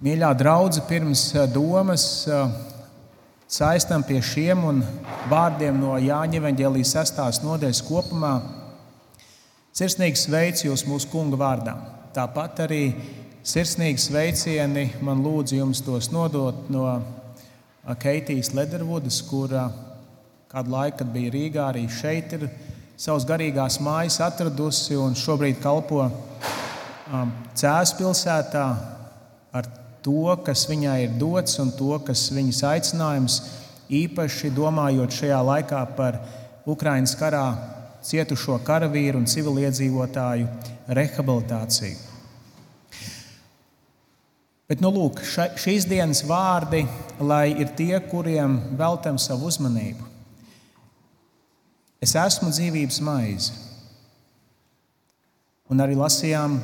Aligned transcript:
Mīļā 0.00 0.30
draudzene, 0.32 0.86
pirms 0.88 1.22
eh, 1.36 1.42
domas 1.52 2.02
eh, 2.24 2.52
saistām 3.52 4.00
pie 4.08 4.22
šiem 4.24 4.62
un 4.64 4.78
vārdiem 5.28 5.76
no 5.76 5.98
Jāņa 6.00 6.38
Evangelijas 6.38 6.94
6. 6.96 7.42
nodaļas 7.44 7.82
kopumā, 7.84 8.30
sirsnīgi 9.76 10.16
sveicu 10.16 10.70
jūs 10.70 10.86
mūsu 10.88 11.10
kunga 11.12 11.36
vārdā. 11.42 11.74
Tāpat 12.16 12.62
arī 12.64 12.78
sirsnīgi 13.44 14.00
sveicieni 14.00 14.86
man 15.04 15.20
lūdzu 15.20 15.58
jums 15.58 15.84
tos 15.84 16.08
nodot 16.14 16.70
no 16.72 16.86
eh, 16.96 17.92
Keitijas 18.00 18.54
Ledervudas, 18.56 19.18
kura 19.28 19.66
kādu 20.48 20.72
laiku, 20.78 21.02
kad 21.02 21.12
bija 21.12 21.34
Rīgā, 21.34 21.66
arī 21.74 21.84
šeit 21.92 22.32
ir 22.38 22.46
savas 22.96 23.28
garīgās 23.28 23.76
mājas 23.84 24.16
atradusi 24.24 24.96
un 24.96 25.12
šobrīd 25.12 25.60
kalpo 25.60 26.08
Cēzus 27.52 27.94
pilsētā 28.00 28.64
ar 29.52 29.70
to, 30.04 30.36
kas 30.44 30.66
viņai 30.70 30.98
ir 31.04 31.16
dots 31.20 31.58
un 31.62 31.72
to, 31.76 31.94
kas 32.06 32.28
viņas 32.34 32.62
aicinājums, 32.70 33.40
īpaši 33.90 34.52
domājot 34.54 35.16
šajā 35.20 35.40
laikā 35.46 35.82
par 35.96 36.20
Ukraiņas 36.70 37.16
karā 37.18 37.46
cietušo 38.06 38.60
karavīru 38.64 39.20
un 39.20 39.28
civiliedzīvotāju 39.28 40.46
rehabilitāciju. 40.88 42.06
Bet, 44.70 44.78
nu, 44.78 44.92
lūk, 44.94 45.18
ša, 45.26 45.48
šīs 45.58 45.88
dienas 45.90 46.22
vārdi, 46.22 46.84
lai 47.18 47.48
ir 47.58 47.72
tie, 47.74 47.96
kuriem 48.06 48.54
veltam 48.78 49.16
savu 49.18 49.48
uzmanību. 49.50 50.06
Es 52.00 52.14
esmu 52.14 52.52
dzīvības 52.54 53.00
maize. 53.02 53.56
Un 55.70 55.82
arī 55.82 55.98
lasījām 55.98 56.54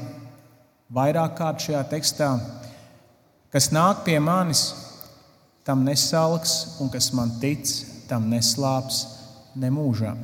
vairāk 0.95 1.35
kārt 1.39 1.67
šajā 1.67 1.83
tekstā, 1.91 2.31
Kas 3.57 3.71
nāk 3.73 4.03
pie 4.05 4.19
manis, 4.21 4.67
tam 5.65 5.81
nesalks, 5.87 6.77
un 6.77 6.91
kas 6.93 7.07
man 7.17 7.31
tic, 7.41 7.63
tam 8.05 8.27
neslāps 8.29 8.99
nemūžam. 9.57 10.19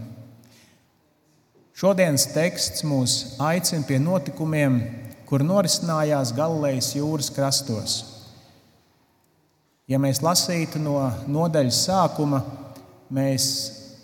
Šodienas 1.72 2.26
teksts 2.34 2.84
mūs 2.84 3.14
aicina 3.40 3.86
pie 3.88 3.96
notikumiem, 4.04 4.76
kur 5.24 5.40
norisinājās 5.48 6.34
Galilejas 6.36 6.90
jūras 6.92 7.30
krastos. 7.32 7.94
Ja 9.88 9.96
mēs 9.96 10.20
lasītu 10.20 10.82
no 10.84 10.98
nodaļas 11.24 11.78
sākuma, 11.86 12.42
mēs 13.08 13.46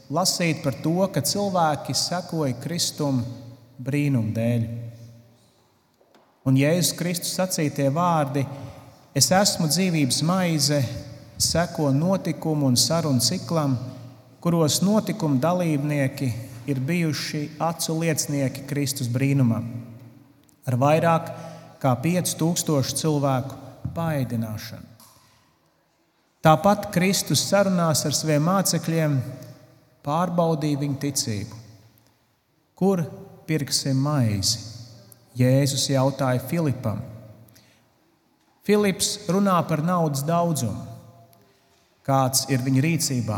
lasītu 0.09 0.65
par 0.65 0.79
to, 0.81 1.03
ka 1.13 1.21
cilvēki 1.21 1.99
sekoja 2.01 2.57
Kristum 2.65 3.21
brīnum 3.77 4.33
dēļ. 4.33 4.65
Un 6.49 6.57
Jēzus 6.57 6.97
Kristus 6.97 7.37
sacītie 7.37 7.91
vārdi 7.93 8.47
Es 9.19 9.33
esmu 9.35 9.67
dzīvības 9.67 10.21
maize, 10.23 10.77
seko 11.43 11.89
notikumu 11.91 12.69
un 12.69 12.77
sarunu 12.79 13.19
ciklam, 13.25 13.73
kuros 14.39 14.77
notikumu 14.85 15.41
dalībnieki 15.43 16.29
ir 16.71 16.79
bijuši 16.87 17.41
acu 17.67 17.97
liecinieki 17.99 18.63
Kristus 18.71 19.09
brīnumam, 19.11 19.65
ar 20.69 20.79
vairāk 20.85 21.33
kā 21.83 21.97
5000 22.05 22.95
cilvēku 23.01 23.59
paēdināšanu. 23.97 24.87
Tāpat 26.45 26.93
Kristus 26.95 27.43
sarunās 27.49 28.05
ar 28.07 28.15
saviem 28.15 28.47
mācekļiem 28.47 29.19
pārbaudīja 30.07 30.85
viņu 30.85 31.03
ticību. 31.09 31.63
Kur 32.79 33.03
pirksim 33.51 33.99
maizi? 33.99 34.63
Jēzus 35.39 35.91
jautāja 35.91 36.45
Filipam. 36.47 37.03
Filips 38.69 39.15
runā 39.33 39.57
par 39.65 39.81
naudas 39.81 40.21
daudzumu, 40.29 40.83
kāds 42.05 42.43
ir 42.53 42.61
viņa 42.61 42.83
rīcībā, 42.85 43.37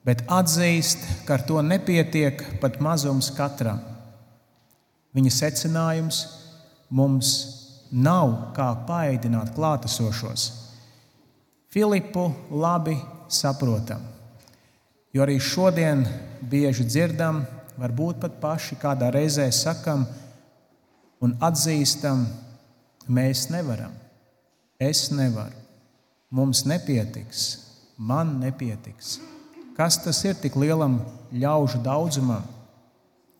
bet 0.00 0.22
atzīst, 0.32 1.02
ka 1.28 1.34
ar 1.36 1.42
to 1.44 1.58
nepietiek 1.60 2.40
pat 2.62 2.78
mazums 2.80 3.28
katram. 3.36 3.82
Viņa 5.12 5.32
secinājums 5.36 6.22
mums 6.88 7.32
nav 7.92 8.32
kā 8.56 8.70
paēdināt 8.88 9.52
klātesošos. 9.58 10.46
Filipu 11.68 12.30
labi 12.48 12.94
saprotam, 13.28 14.06
jo 15.12 15.26
arī 15.26 15.36
šodien 15.36 16.06
bieži 16.40 16.86
dzirdam, 16.88 17.42
varbūt 17.76 18.22
pat 18.24 18.40
paši 18.40 18.80
kādā 18.80 19.12
reizē 19.12 19.50
sakam 19.52 20.06
un 21.20 21.36
atzīstam, 21.44 22.24
mēs 23.04 23.50
nevaram. 23.52 23.92
Es 24.80 25.06
nevaru, 25.14 25.54
mums 26.34 26.64
nepietiks, 26.66 27.44
man 27.96 28.40
nepietiks. 28.40 29.20
Kas 29.76 29.98
tas 30.02 30.18
ir 30.26 30.34
tik 30.38 30.56
lielam 30.58 31.00
ļaužu 31.34 31.78
daudzumam? 31.82 32.42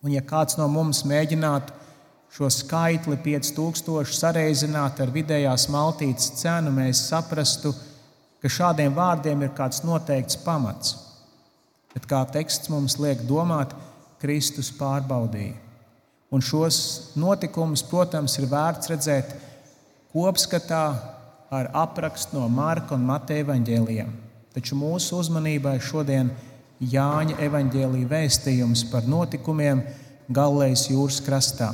Un, 0.03 0.11
ja 0.13 0.21
kāds 0.23 0.55
no 0.59 0.67
mums 0.71 1.01
mēģinātu 1.07 1.73
šo 2.35 2.47
skaitli 2.51 3.17
5000 3.23 4.15
sareizināt 4.15 4.99
ar 5.03 5.11
vidējās 5.11 5.67
maltītes 5.71 6.33
cenu, 6.39 6.71
mēs 6.75 7.05
saprastu, 7.09 7.71
ka 8.43 8.51
šādiem 8.51 8.95
vārdiem 8.95 9.43
ir 9.43 9.53
kāds 9.57 9.83
noteikts 9.87 10.39
pamats. 10.43 10.95
Bet 11.95 12.07
kā 12.11 12.21
teksts 12.31 12.71
mums 12.71 12.97
liek 12.99 13.23
domāt, 13.27 13.71
Kristus 14.19 14.71
pārbaudīja. 14.75 15.55
Un 16.31 16.43
šos 16.43 16.77
notikumus, 17.15 17.83
protams, 17.87 18.35
ir 18.39 18.49
vērts 18.51 18.91
redzēt 18.91 19.35
kopskatā 20.11 20.85
ar 21.53 21.69
aprakstu 21.73 22.39
no 22.39 22.47
Marka 22.49 22.95
un 22.95 23.05
Mateja 23.05 23.45
evaņģēlijiem. 23.45 24.11
Taču 24.55 24.77
mūsu 24.79 25.19
uzmanībai 25.19 25.77
šodien 25.83 26.31
Jāņa 26.79 27.37
evaņģēlīja 27.45 28.11
vēstījums 28.11 28.85
par 28.91 29.05
notikumiem 29.07 29.83
Galilejas 30.27 30.87
jūras 30.89 31.21
krastā. 31.23 31.69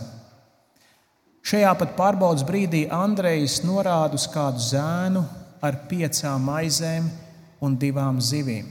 Šajā 1.42 1.72
pat 1.80 1.96
pārbaudas 1.98 2.46
brīdī 2.46 2.84
Andrejs 2.94 3.62
norāda 3.66 4.20
uz 4.20 4.28
kādu 4.30 4.62
zēnu 4.62 5.24
ar 5.62 5.80
piecām 5.90 6.46
maizēm 6.46 7.08
un 7.66 7.78
divām 7.82 8.20
zivīm. 8.22 8.68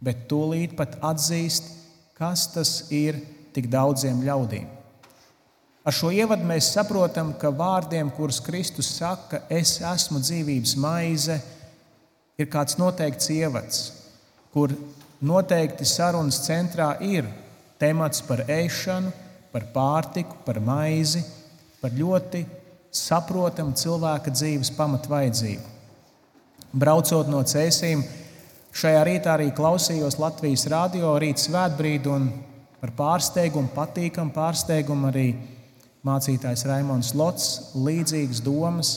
Bet 0.00 0.26
tūlīt 0.28 0.76
pat 0.76 0.98
atzīst, 1.04 1.68
kas 2.16 2.46
tas 2.52 2.74
ir 2.92 3.20
tik 3.56 3.68
daudziem 3.72 4.20
ļaudīm. 4.24 4.79
Ar 5.90 5.96
šo 5.96 6.12
ievadu 6.14 6.46
mēs 6.46 6.68
saprotam, 6.70 7.32
ka 7.34 7.50
vārdiem, 7.50 8.12
kurus 8.14 8.36
Kristus 8.46 8.92
saka, 8.94 9.40
es 9.50 9.72
esmu 9.82 10.20
dzīvības 10.22 10.76
maize, 10.78 11.34
ir 12.38 12.46
kāds 12.52 12.78
noteikts 12.78 13.26
ievads, 13.34 13.80
kur 14.54 14.70
noteikti 15.18 15.88
sarunas 15.90 16.38
centrā 16.44 16.92
ir 17.02 17.26
temats 17.82 18.22
par 18.22 18.44
ēšanu, 18.46 19.10
par 19.50 19.66
pārtiku, 19.74 20.38
par 20.46 20.62
maizi, 20.62 21.24
par 21.82 21.98
ļoti 21.98 22.46
saprotamu 22.94 23.74
cilvēka 23.74 24.30
dzīves 24.30 24.70
pamatvajadzību. 24.78 25.76
Braucot 26.70 27.34
no 27.34 27.42
cēsīm, 27.42 28.06
šajā 28.70 29.06
rītā 29.10 29.34
arī 29.34 29.50
klausījos 29.58 30.22
Latvijas 30.22 30.70
radio 30.70 31.18
rīta 31.18 31.50
svētbrīdi 31.50 32.14
un 32.14 32.34
par 32.78 32.94
pārsteigumu, 32.94 33.74
patīkamu 33.74 34.38
pārsteigumu 34.38 35.10
arī 35.10 35.32
Mācītājs 36.06 36.64
Raimons 36.64 37.12
Lots 37.12 37.46
līdzīgas 37.76 38.40
domas 38.40 38.92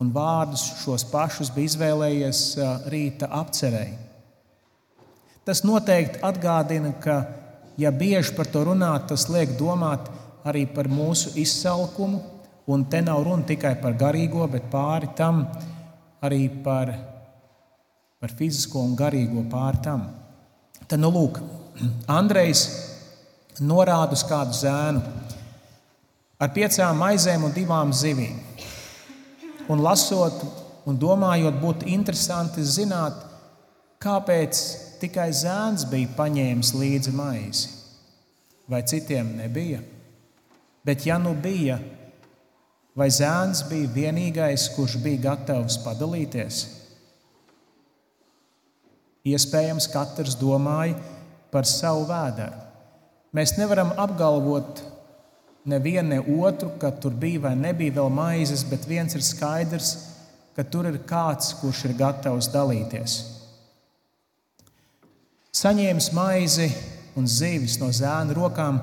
un 0.00 0.12
vārdus 0.14 0.62
šos 0.84 1.04
pašus 1.10 1.50
bija 1.54 1.72
izvēlējies 1.72 2.42
rīta 2.92 3.28
apcerēji. 3.40 3.96
Tas 5.44 5.64
noteikti 5.66 6.20
atgādina, 6.22 6.92
ka, 7.02 7.16
ja 7.80 7.90
bieži 7.90 8.36
par 8.36 8.46
to 8.52 8.62
runā, 8.68 8.92
tas 9.10 9.26
liek 9.32 9.56
domāt 9.58 10.06
arī 10.46 10.66
par 10.70 10.86
mūsu 10.88 11.32
izsalkumu, 11.40 12.20
un 12.70 12.84
te 12.86 13.00
nav 13.02 13.24
runa 13.26 13.48
tikai 13.48 13.74
par 13.82 13.96
garīgo, 13.98 14.46
bet 14.52 14.70
pāri 14.70 15.10
tam 15.18 15.42
arī 16.22 16.44
par, 16.62 16.92
par 18.22 18.36
fizisko 18.38 18.84
un 18.86 18.94
garīgo 18.96 19.42
pāri 19.50 19.82
tam. 19.82 20.06
Tad, 20.86 21.00
nu, 21.02 21.10
lūk, 21.10 21.42
Andrejs 22.20 22.68
norāda 23.60 24.14
uz 24.14 24.22
kādu 24.28 24.54
zēnu 24.56 25.02
ar 26.40 26.52
piecām 26.56 27.00
maizēm 27.02 27.44
un 27.44 27.54
divām 27.54 27.92
zivīm. 27.92 28.38
Un 29.70 29.82
lasot 29.84 30.40
un 30.88 30.96
domājot, 30.98 31.60
būtu 31.60 31.88
interesanti 31.92 32.64
zināt, 32.64 33.18
kāpēc 34.00 34.62
tikai 35.02 35.28
zēns 35.36 35.86
bija 35.90 36.10
paņēmis 36.16 36.72
līdzi 36.74 37.14
maizi, 37.14 37.70
vai 38.70 38.82
citiem 38.88 39.36
nebija. 39.36 39.82
Bet, 40.84 41.04
ja 41.04 41.18
nu 41.20 41.34
bija, 41.36 41.76
vai 42.96 43.10
zēns 43.12 43.66
bija 43.68 43.92
vienīgais, 43.94 44.70
kurš 44.74 44.96
bija 45.04 45.26
gatavs 45.28 45.76
padalīties? 45.84 46.62
Iespējams, 49.28 49.90
katrs 49.92 50.38
domāja 50.40 50.96
par 51.52 51.68
savu 51.68 52.06
vēderu. 52.08 52.56
Mēs 53.36 53.52
nevaram 53.58 53.92
apgalvot, 54.00 54.80
nevienu 55.64 56.08
ne 56.08 56.20
otru, 56.20 56.70
ka 56.80 56.90
tur 56.90 57.12
bija 57.12 57.46
vai 57.48 57.56
nebija 57.56 57.98
vēl 57.98 58.08
maizes, 58.12 58.64
bet 58.64 58.88
viens 58.88 59.14
ir 59.14 59.24
skaidrs, 59.24 59.92
ka 60.56 60.64
tur 60.64 60.88
ir 60.88 61.00
kāds, 61.08 61.52
kurš 61.60 61.84
ir 61.88 61.96
gatavs 61.98 62.50
dalīties. 62.52 63.18
Saņēmis 65.56 66.12
maizi 66.14 66.68
un 67.18 67.26
zīvis 67.26 67.78
no 67.80 67.90
zēna 67.92 68.36
rokām, 68.36 68.80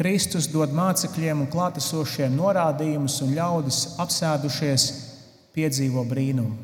Kristus 0.00 0.46
dod 0.48 0.72
mācekļiem 0.72 1.42
un 1.44 1.48
klātesošiem 1.52 2.32
norādījumus, 2.32 3.18
un 3.24 3.34
ļaudis 3.36 3.80
apsēdušies 4.00 4.86
piedzīvo 5.52 6.06
brīnumu. 6.08 6.56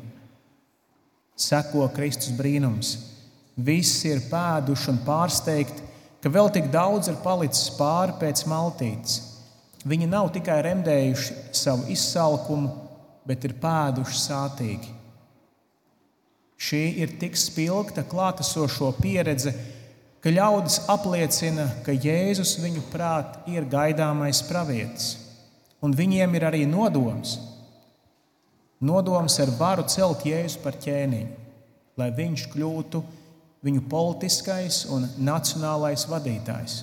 Seko 1.37 1.85
Kristus 1.93 2.33
brīnums. 2.33 2.95
Visi 3.57 4.09
ir 4.09 4.23
pēduši 4.29 4.89
un 4.89 4.99
pārsteigti, 5.05 5.85
ka 6.21 6.31
vēl 6.33 6.49
tik 6.53 6.71
daudz 6.73 7.11
ir 7.11 7.19
palicis 7.21 7.69
pāri 7.77 8.17
pēc 8.17 8.43
maltītes. 8.49 9.36
Viņi 9.87 10.09
nav 10.09 10.31
tikai 10.35 10.59
remdējuši 10.65 11.35
savu 11.55 11.87
izsalkumu, 11.93 12.71
bet 13.27 13.45
ir 13.47 13.55
pēduši 13.61 14.19
sātīgi. 14.19 14.93
Šī 16.57 16.81
ir 17.03 17.13
tik 17.21 17.37
spilgta 17.37 18.03
klātesošo 18.07 18.89
pieredze, 18.97 19.53
ka 20.23 20.33
ļaudis 20.33 20.79
apliecina, 20.89 21.67
ka 21.85 21.93
Jēzus 21.93 22.55
viņu 22.63 22.81
prāt 22.91 23.37
ir 23.51 23.67
gaidāmais 23.69 24.41
pravietis, 24.47 25.11
un 25.85 25.93
viņiem 25.95 26.33
ir 26.35 26.47
arī 26.49 26.63
nodoms. 26.67 27.37
Nodoms 28.81 29.37
ar 29.41 29.53
varu 29.59 29.85
celt 29.89 30.25
Jēzu 30.25 30.63
par 30.63 30.75
ķēniņu, 30.81 31.29
lai 31.97 32.09
viņš 32.17 32.47
kļūtu 32.53 33.03
viņu 33.65 33.85
politiskais 33.89 34.83
un 34.93 35.05
nacionālais 35.21 36.05
vadītājs. 36.09 36.81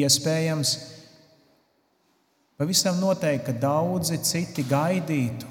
Iespējams, 0.00 0.74
pavisam 2.60 2.98
noteikti, 3.00 3.46
ka 3.46 3.56
daudzi 3.56 4.18
citi 4.20 4.66
gaidītu 4.68 5.48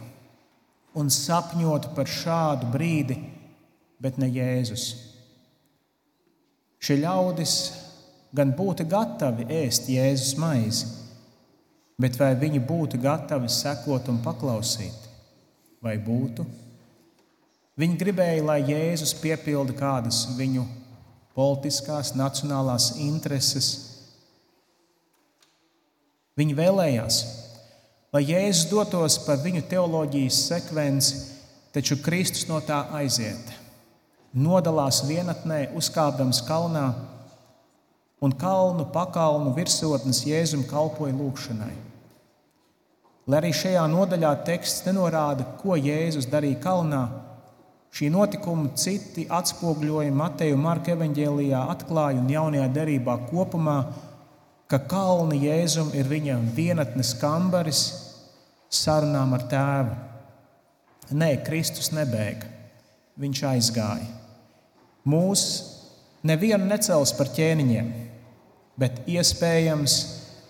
un 1.02 1.10
sapņotu 1.10 1.96
par 1.98 2.06
šādu 2.06 2.70
brīdi, 2.70 3.18
bet 3.98 4.20
ne 4.22 4.30
Jēzus. 4.30 4.84
Šie 6.78 7.00
ļaudis 7.02 7.56
gan 8.36 8.54
būtu 8.54 8.86
gatavi 8.90 9.48
ēst 9.58 9.90
Jēzus 9.90 10.38
maizi, 10.38 10.86
bet 11.98 12.14
vai 12.22 12.36
viņi 12.38 12.62
būtu 12.70 13.02
gatavi 13.02 13.50
sekot 13.52 14.08
un 14.14 14.22
paklausīt? 14.24 15.10
Vai 15.82 15.98
būtu? 15.98 16.46
Viņi 17.80 17.98
gribēja, 18.00 18.44
lai 18.44 18.60
Jēzus 18.68 19.16
piepilda 19.18 19.74
kādas 19.74 20.26
viņu 20.38 20.66
politiskās, 21.34 22.14
nacionālās 22.20 22.92
intereses. 23.00 23.70
Viņi 26.40 26.56
vēlējās, 26.56 27.16
lai 28.16 28.22
Jēzus 28.24 28.70
dotos 28.72 29.18
pa 29.26 29.36
viņu 29.42 29.66
teoloģijas 29.68 30.38
sekvenci, 30.48 31.18
taču 31.76 32.00
Kristus 32.00 32.48
no 32.48 32.62
tā 32.64 32.86
aiziet. 32.96 33.52
Nodalās 34.32 35.02
vienatnē, 35.10 35.66
uzkāpdams 35.76 36.40
kalnā, 36.48 36.86
un 38.24 38.36
kalnu 38.40 38.86
pakalnu 38.94 39.52
virsotnes 39.58 40.24
Jēzum 40.28 40.64
kalpoja 40.70 41.18
lūgšanai. 41.18 41.74
Lai 43.30 43.42
arī 43.42 43.52
šajā 43.54 43.84
nodaļā 43.92 44.32
teksts 44.48 44.86
nenorāda, 44.88 45.46
ko 45.60 45.76
Jēzus 45.76 46.30
darīja 46.32 46.62
kalnā, 46.64 47.04
Šī 47.90 48.06
notikuma 48.14 48.70
citi 48.78 49.24
atspoguļojumi 49.34 50.14
Mateja 50.14 50.54
un 50.54 50.62
Marka 50.62 50.94
evanģēlijā 50.94 51.64
atklāja 51.74 52.22
un 52.22 52.28
jaunajā 52.30 52.68
derībā 52.76 53.16
kopumā, 53.32 53.80
ka 54.70 54.80
kalni 54.90 55.42
Jēzum 55.48 55.92
ir 55.98 56.10
viņam 56.10 56.46
vienatnes 56.56 57.16
kambaris 57.22 57.84
sarunām 58.70 59.34
ar 59.38 59.46
tēvu. 59.50 59.98
Nē, 61.18 61.32
Kristus 61.46 61.90
nebēga, 61.96 62.46
viņš 63.18 63.42
aizgāja. 63.50 64.06
Mūs 65.10 65.46
nevienu 66.22 66.68
necels 66.70 67.16
par 67.18 67.32
ķēniņiem, 67.34 67.90
bet 68.78 69.02
iespējams 69.10 69.98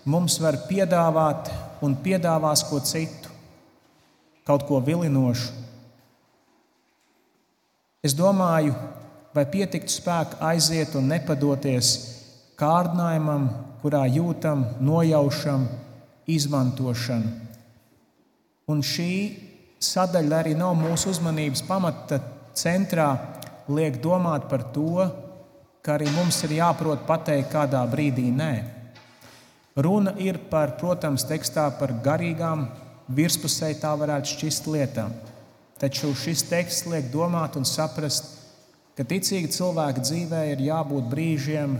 mums 0.04 0.36
var 0.42 0.60
piedāvāt 0.68 1.48
un 1.80 1.96
piedāvās 2.04 2.66
ko 2.68 2.82
citu, 2.84 3.32
kaut 4.44 4.66
ko 4.68 4.82
vilinošu 4.84 5.60
Es 8.00 8.14
domāju, 8.16 8.72
vai 9.36 9.42
pietiktu 9.52 9.92
spēka 9.92 10.38
aiziet 10.48 10.94
un 10.96 11.10
nepadoties 11.12 11.90
kārdinājumam, 12.60 13.50
kurā 13.82 14.04
jūtam, 14.10 14.64
nojaušam, 14.80 15.66
izmantošanu. 16.30 17.30
Un 18.70 18.82
šī 18.86 19.12
sadaļa 19.82 20.42
arī 20.42 20.54
nav 20.58 20.76
mūsu 20.78 21.10
uzmanības 21.14 21.64
pamata 21.66 22.20
centrā, 22.54 23.08
liek 23.70 23.98
domāt 24.02 24.46
par 24.50 24.66
to, 24.74 25.06
ka 25.82 25.96
arī 25.96 26.10
mums 26.12 26.42
ir 26.44 26.58
jāprot 26.58 27.06
pateikt, 27.08 27.50
kādā 27.52 27.80
brīdī 27.90 28.28
nē. 28.34 28.52
Runa 29.80 30.12
ir 30.20 30.36
par, 30.50 30.76
protams, 30.78 31.24
tekstā 31.24 31.70
par 31.78 31.94
garīgām, 32.04 32.66
virspusē 33.10 33.72
tā 33.80 33.94
varētu 33.96 34.34
šķist 34.34 34.68
lietām. 34.70 35.14
Taču 35.80 36.12
šis 36.12 36.44
teksts 36.50 36.86
liek 36.90 37.08
domāt 37.12 37.56
un 37.56 37.64
saprast, 37.64 38.36
ka 38.98 39.06
ticīga 39.08 39.48
cilvēka 39.54 40.04
dzīvē 40.04 40.42
ir 40.52 40.66
jābūt 40.66 41.08
brīžiem, 41.08 41.78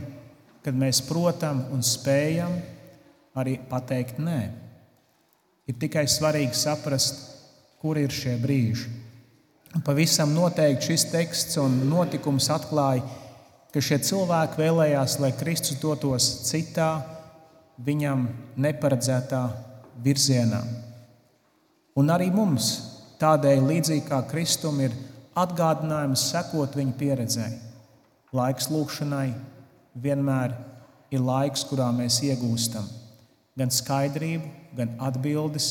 kad 0.65 0.77
mēs 0.77 1.03
protam 1.07 1.65
un 1.75 1.85
spējam 1.87 2.53
arī 3.39 3.57
pateikt 3.71 4.21
nē. 4.21 4.41
Ir 5.71 5.79
tikai 5.81 6.07
svarīgi 6.11 6.57
saprast, 6.59 7.23
kur 7.81 7.99
ir 8.01 8.13
šie 8.13 8.35
brīži. 8.43 8.91
Pavisam 9.87 10.35
noteikti 10.35 10.91
šis 10.91 11.07
teksts 11.13 11.59
un 11.63 11.77
notikums 11.89 12.51
atklāja, 12.51 13.05
ka 13.71 13.81
šie 13.81 14.01
cilvēki 14.03 14.59
vēlējās, 14.59 15.19
lai 15.23 15.31
Kristus 15.39 15.79
dotos 15.81 16.27
citā, 16.49 16.91
viņam 17.81 18.27
neparedzētā 18.61 19.45
virzienā. 20.03 20.65
Un 22.01 22.11
arī 22.11 22.33
mums 22.35 22.73
Tādēļ, 23.21 23.67
līdzīgi 23.69 24.07
kā 24.09 24.23
Kristum, 24.31 24.79
ir 24.81 24.95
atgādinājums 25.37 26.23
sekot 26.31 26.77
viņa 26.79 26.95
pieredzēji. 26.97 27.59
Laiks 28.33 28.71
lūkšanai 28.73 29.27
vienmēr 29.95 30.55
ir 31.11 31.23
laiks, 31.25 31.65
kurā 31.69 31.91
mēs 31.95 32.21
iegūstam 32.27 32.87
gan 33.59 33.73
skaidrību, 33.75 34.47
gan 34.79 34.95
atbildes, 35.03 35.71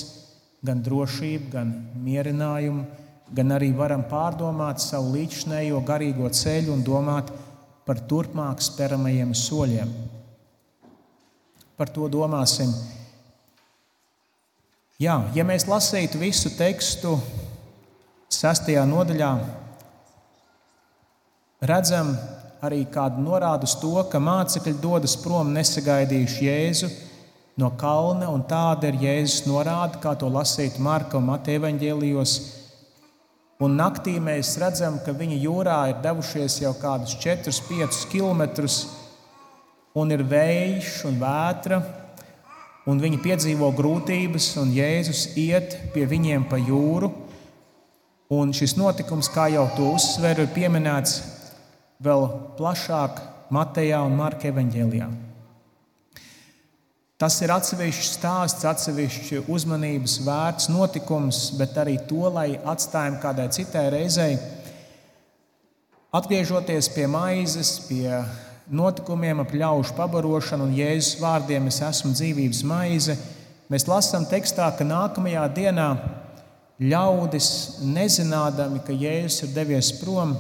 gan 0.66 0.84
drošību, 0.86 1.50
gan 1.54 1.72
mierinājumu, 2.04 2.84
gan 3.34 3.56
arī 3.56 3.72
varam 3.78 4.04
pārdomāt 4.10 4.84
savu 4.84 5.16
līdzinējo 5.16 5.80
garīgo 5.88 6.30
ceļu 6.30 6.76
un 6.76 6.86
domāt 6.86 7.32
par 7.88 8.04
turpmāk 8.10 8.62
speramajiem 8.62 9.34
soļiem. 9.34 9.92
Par 11.80 11.90
to 11.96 12.10
domāsim 12.12 12.74
Jā, 15.00 15.14
ja 15.32 15.46
mēs 15.48 15.64
lasītu 15.64 16.20
visu 16.20 16.50
tekstu 16.60 17.14
sestajā 18.36 18.82
nodaļā, 18.84 19.30
redzam 21.72 22.10
arī 22.66 22.84
kādu 22.92 23.24
norādu 23.24 23.68
uz 23.70 23.76
to, 23.80 23.96
ka 24.12 24.20
mācekļi 24.20 24.76
dodas 24.84 25.16
prom 25.22 25.54
nesagaidījuši 25.56 26.48
Jēzu 26.48 26.90
no 27.60 27.72
kalna, 27.80 28.30
un 28.32 28.44
tāda 28.48 28.90
ir 28.92 29.00
Jēzus 29.04 29.46
norāde, 29.48 30.00
kā 30.04 30.16
to 30.20 30.30
lasīt 30.32 30.80
Marka 30.80 31.20
un 31.20 31.28
Mateja 31.28 31.60
evaņģēlijos. 31.60 32.36
Un 33.60 33.76
naktī 33.76 34.16
mēs 34.24 34.54
redzam, 34.62 35.02
ka 35.04 35.12
viņi 35.12 35.42
jūrā 35.44 35.80
ir 35.92 36.04
devušies 36.04 36.62
jau 36.62 36.72
kādus 36.80 37.18
4-5 37.20 38.06
km, 38.12 38.46
un 40.00 40.16
ir 40.16 40.24
vējš 40.24 40.94
un 41.10 41.20
vētra 41.20 41.82
un 42.90 43.02
viņi 43.02 43.20
piedzīvo 43.22 43.70
grūtības, 43.78 44.54
un 44.62 44.72
Jēzus 44.74 45.28
iet 45.38 45.76
pie 45.94 46.08
viņiem 46.10 46.48
pa 46.50 46.58
jūru. 46.58 47.12
Un 48.34 48.54
šis 48.54 48.76
notikums, 48.78 49.30
kā 49.34 49.48
jau 49.50 49.66
to 49.76 49.92
uzsveru, 49.98 50.46
ir 50.46 50.54
pieminēts 50.54 51.20
vēl 52.00 52.30
plašāk 52.56 53.18
Matejā 53.52 54.00
un 54.08 54.14
Marka 54.16 54.48
evanģēlijā. 54.48 55.08
Tas 57.20 57.36
ir 57.44 57.52
atsevišķs 57.52 58.12
stāsts, 58.16 58.64
atsevišķs 58.64 59.50
uzmanības 59.52 60.14
vērts 60.24 60.70
notikums, 60.72 61.50
bet 61.60 61.76
arī 61.82 61.98
to, 62.08 62.22
lai 62.32 62.54
atstājam 62.64 63.18
kādai 63.20 63.50
citai 63.52 63.90
reizei. 63.92 64.38
Atgriežoties 66.16 66.88
pie 66.94 67.10
maizes, 67.12 67.74
pie 67.90 68.22
notikumiem 68.72 69.44
ap 69.44 69.52
ļaužu 69.52 69.98
pabarošanu 69.98 70.70
un 70.70 70.78
Jēzus 70.78 71.18
vārdiem 71.20 71.68
es 71.68 71.82
esmu 71.84 72.14
dzīvības 72.16 72.62
maize, 72.70 73.18
mēs 73.68 73.90
lasām 73.90 74.24
tekstā, 74.30 74.70
ka 74.78 74.88
nākamajā 74.88 75.44
dienā 75.58 75.90
ļaudis, 76.80 77.52
nezinādami, 77.84 78.80
ka 78.88 78.96
Jēzus 78.96 79.50
ir 79.50 79.54
devies 79.58 79.92
prom, 80.00 80.38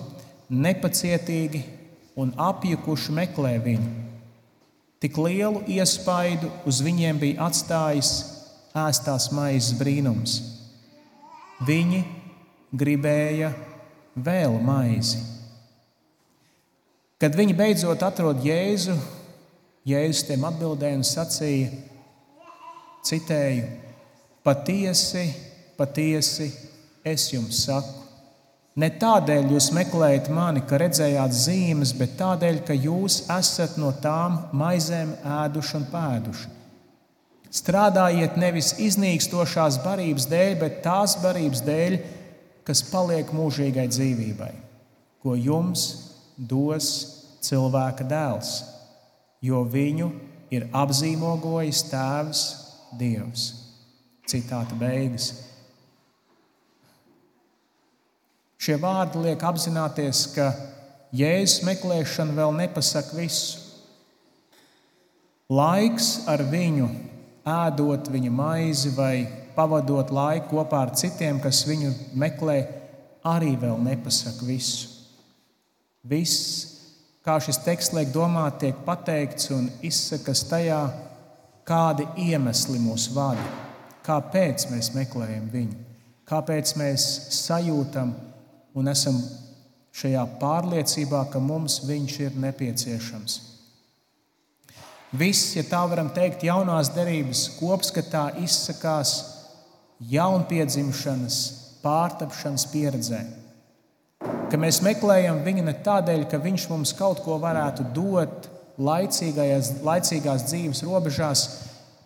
nepacietīgi 0.49 1.63
un 2.19 2.33
apjukuši 2.37 3.15
meklē 3.15 3.55
viņu. 3.63 3.89
Tik 4.99 5.17
lielu 5.21 5.61
iespaidu 5.71 6.49
uz 6.67 6.81
viņiem 6.83 7.19
bija 7.21 7.45
atstājis 7.47 8.11
ēstās 8.75 9.29
maizes 9.31 9.77
brīnums. 9.79 10.39
Viņi 11.65 12.01
gribēja 12.75 13.53
vēl 14.15 14.57
maizi. 14.63 15.21
Kad 17.19 17.35
viņi 17.35 17.55
beidzot 17.55 18.03
atrod 18.03 18.43
Jēzu, 18.43 18.95
Jēzus 19.87 20.25
tiem 20.27 20.43
atbildēja 20.47 20.99
un 20.99 21.07
sacīja, 21.07 21.71
citēju: 23.07 23.65
Patiesi, 24.43 25.25
patiesi, 25.79 26.47
es 27.03 27.27
jums 27.33 27.65
saku, 27.65 27.98
Ne 28.77 28.91
tādēļ 29.01 29.49
jūs 29.55 29.71
meklējat 29.73 30.29
mani, 30.31 30.61
ka 30.67 30.77
redzējāt 30.79 31.33
zīmes, 31.33 31.95
bet 31.97 32.13
tādēļ, 32.19 32.61
ka 32.67 32.75
jūs 32.77 33.23
esat 33.33 33.79
no 33.81 33.89
tām 34.03 34.37
maizēm 34.55 35.15
ēduši 35.25 35.75
un 35.79 35.87
pēduši. 35.89 36.51
Strādājiet 37.49 38.37
nevis 38.37 38.75
iznīkstošās 38.77 39.79
barības 39.81 40.27
dēļ, 40.29 40.55
bet 40.61 40.81
tās 40.85 41.17
barības 41.23 41.63
dēļ, 41.65 41.97
kas 42.67 42.83
paliek 42.91 43.31
mūžīgai 43.33 43.87
dzīvībai, 43.89 44.51
ko 45.25 45.33
jums 45.33 45.87
dos 46.37 46.91
cilvēka 47.41 48.05
dēls, 48.05 48.53
jo 49.41 49.63
viņu 49.65 50.11
ir 50.53 50.69
apzīmogojis 50.77 51.87
Tēvs 51.89 52.43
Dievs. 52.99 53.49
Citāta 54.29 54.77
beigas. 54.77 55.31
Šie 58.59 58.75
vārdi 58.75 59.21
liek 59.23 59.43
apzināties, 59.47 60.25
ka 60.35 60.49
jēzus 61.15 61.61
meklēšana 61.63 62.35
vēl 62.35 62.51
nepasaka 62.57 63.15
visu. 63.15 63.61
Laiks 65.49 66.27
ar 66.29 66.43
viņu, 66.43 66.89
ēdot 67.47 68.11
viņa 68.11 68.33
maizi 68.35 68.91
vai 68.97 69.23
pavadot 69.55 70.11
laiku 70.11 70.59
kopā 70.59 70.83
ar 70.85 70.91
citiem, 70.99 71.39
kas 71.39 71.63
viņu 71.69 71.93
meklē, 72.19 72.59
arī 73.23 73.55
vēl 73.63 73.79
nepasaka 73.79 74.43
visu. 74.45 74.91
Viss, 76.03 76.67
kā 77.23 77.39
šis 77.39 77.63
teksts 77.63 77.95
liek 77.95 78.11
domāt, 78.11 78.59
tiek 78.59 78.83
pateikts 78.83 79.53
un 79.55 79.71
izsakas 79.79 80.43
tajā, 80.51 80.83
kādi 81.63 82.11
iemesli 82.27 82.79
mūs 82.83 83.07
vada, 83.15 83.51
kāpēc 84.03 84.67
mēs 84.73 84.91
meklējam 84.99 85.47
viņu, 85.53 85.85
kāpēc 86.27 86.75
mēs 86.79 87.07
sajūtam 87.39 88.17
un 88.77 88.91
esam 88.91 89.17
šajā 89.95 90.25
pārliecībā, 90.41 91.25
ka 91.31 91.41
mums 91.41 91.81
viņš 91.87 92.17
ir 92.27 92.35
nepieciešams. 92.39 93.39
Viss, 95.19 95.55
ja 95.57 95.63
tā 95.65 95.81
varam 95.89 96.11
teikt, 96.13 96.45
jaunās 96.45 96.91
derības 96.93 97.47
kopskatā 97.57 98.27
izsakās 98.43 99.15
jaunpiedzimšanas, 100.11 101.39
pārtapšanas 101.81 102.67
pieredzē. 102.69 103.23
Ka 104.49 104.57
mēs 104.59 104.81
meklējam 104.85 105.41
viņu 105.45 105.65
ne 105.65 105.73
tādēļ, 105.85 106.27
ka 106.29 106.39
viņš 106.43 106.67
mums 106.69 106.93
kaut 106.97 107.23
ko 107.25 107.39
varētu 107.41 107.87
dot 107.95 108.49
laicīgās 108.79 110.45
dzīves 110.45 110.83
robežās, 110.85 111.43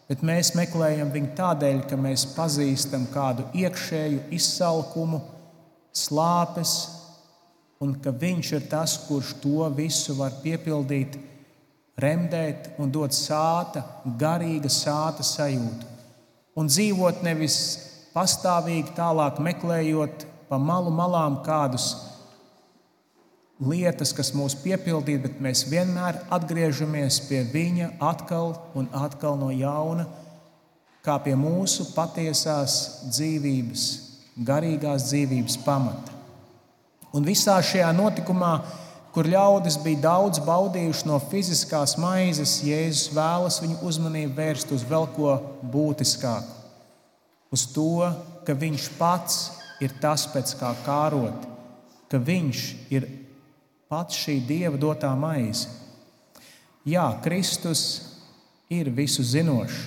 bet 0.07 0.23
mēs 0.25 0.53
meklējam 0.57 1.11
viņu 1.13 1.33
tādēļ, 1.37 1.83
ka 1.89 1.99
mēs 1.99 2.25
pazīstam 2.37 3.05
kādu 3.13 3.45
iekšēju 3.57 4.29
izsalkumu, 4.35 5.21
slāpes, 5.93 6.73
un 7.83 7.95
ka 8.01 8.13
Viņš 8.15 8.51
ir 8.57 8.67
tas, 8.71 8.95
kurš 9.07 9.35
to 9.43 9.67
visu 9.75 10.15
var 10.17 10.35
piepildīt, 10.43 11.17
remdēt 11.99 12.73
un 12.81 12.91
dot 12.91 13.13
sāta, 13.13 13.83
garīga 14.19 14.71
sāta 14.71 15.25
sajūtu. 15.25 15.89
Un 16.57 16.69
dzīvot 16.69 17.21
nevis 17.25 17.57
pastāvīgi 18.13 18.93
tālāk 18.97 19.39
meklējot 19.41 20.25
pa 20.49 20.59
malu 20.61 20.93
malām 20.93 21.41
kādus 21.45 21.93
lietas, 23.63 24.11
kas 24.13 24.33
mūs 24.35 24.55
piepildīt, 24.63 25.21
bet 25.23 25.41
mēs 25.41 25.65
vienmēr 25.69 26.23
atgriežamies 26.33 27.21
pie 27.29 27.43
Viņa 27.53 27.93
atkal 28.01 28.55
un 28.77 28.89
atkal 28.93 29.37
no 29.39 29.51
jauna, 29.53 30.07
kā 31.03 31.19
pie 31.23 31.35
mūsu 31.37 31.91
patiesās 31.95 33.05
dzīvības 33.09 34.12
garīgās 34.37 35.09
dzīvības 35.09 35.59
pamata. 35.65 36.13
Un 37.13 37.25
visā 37.27 37.59
šajā 37.61 37.91
notikumā, 37.93 38.53
kur 39.13 39.29
ļaudis 39.29 39.77
bija 39.83 40.07
daudz 40.07 40.41
baudījuši 40.41 41.05
no 41.05 41.19
fiziskās 41.29 41.93
maizes, 42.01 42.55
Jēzus 42.65 43.11
vēlas 43.13 43.59
viņu 43.61 43.77
uzmanību 43.85 44.33
vērst 44.39 44.73
uz 44.73 44.85
vēl 44.89 45.05
ko 45.13 45.35
būtiskāku. 45.61 46.61
Uz 47.53 47.67
to, 47.69 48.01
ka 48.45 48.55
viņš 48.57 48.87
pats 48.97 49.43
ir 49.83 49.93
tas, 50.01 50.25
pēc 50.33 50.55
kā 50.57 50.71
kārot, 50.87 51.45
ka 52.09 52.17
viņš 52.17 52.63
ir 52.89 53.05
pats 53.91 54.17
šī 54.17 54.39
dieva 54.47 54.79
dotā 54.81 55.11
maize. 55.13 55.69
Jā, 56.83 57.05
Kristus 57.21 57.83
ir 58.73 58.89
visu 58.89 59.21
zinošs, 59.21 59.85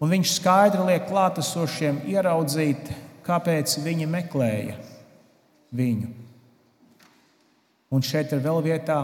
un 0.00 0.10
viņš 0.16 0.38
skaidri 0.38 0.86
liek 0.88 1.04
klātesošiem 1.10 2.00
ieraudzīt 2.08 2.88
kāpēc 3.26 3.78
viņi 3.84 4.08
meklēja 4.10 4.76
viņu. 5.74 6.10
Un 7.94 8.02
šeit 8.02 8.32
ir 8.34 8.42
vēl 8.42 8.62
vietā 8.64 8.98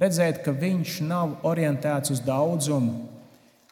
redzēt, 0.00 0.42
ka 0.44 0.52
viņš 0.56 1.00
nav 1.08 1.38
orientēts 1.46 2.12
uz 2.14 2.22
daudzumu. 2.24 3.06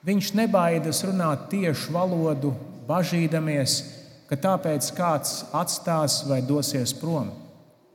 Viņš 0.09 0.33
nebaidās 0.39 1.03
runāt 1.05 1.49
tiešu 1.53 1.93
valodu, 1.93 2.55
bažīdamies, 2.89 3.81
ka 4.29 4.37
tāpēc 4.37 4.93
kāds 4.97 5.43
atstās 5.57 6.23
vai 6.29 6.41
dosies 6.45 6.95
prom. 6.97 7.33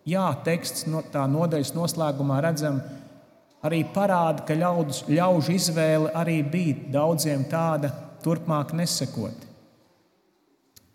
Jā, 0.05 0.25
teksts 0.43 0.85
no 0.91 1.01
tā 1.13 1.23
nodaļas 1.31 1.71
noslēgumā 1.77 2.41
redzam, 2.43 2.81
arī 3.63 3.83
parāda, 3.95 4.43
ka 4.45 4.57
ļaudus, 4.57 5.05
ļaužu 5.07 5.55
izvēle 5.55 6.11
arī 6.19 6.41
bija 6.43 6.91
daudziem 6.97 7.45
tāda 7.49 7.93
turpmāk 8.25 8.75
nesekot. 8.75 9.52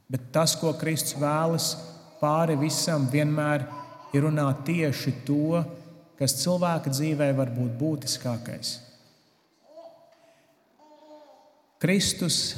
Bet 0.09 0.31
tas, 0.33 0.55
ko 0.57 0.73
Kristus 0.81 1.19
vēlas 1.21 1.73
pāri 2.21 2.57
visam, 2.57 3.05
vienmēr 3.13 3.67
ir 4.17 4.25
runāt 4.25 4.65
tieši 4.69 5.13
to, 5.29 5.61
kas 6.19 6.39
cilvēka 6.41 6.91
dzīvē 6.91 7.29
var 7.37 7.53
būt 7.55 7.75
būtiskākais. 7.79 8.79
Kristus 11.79 12.57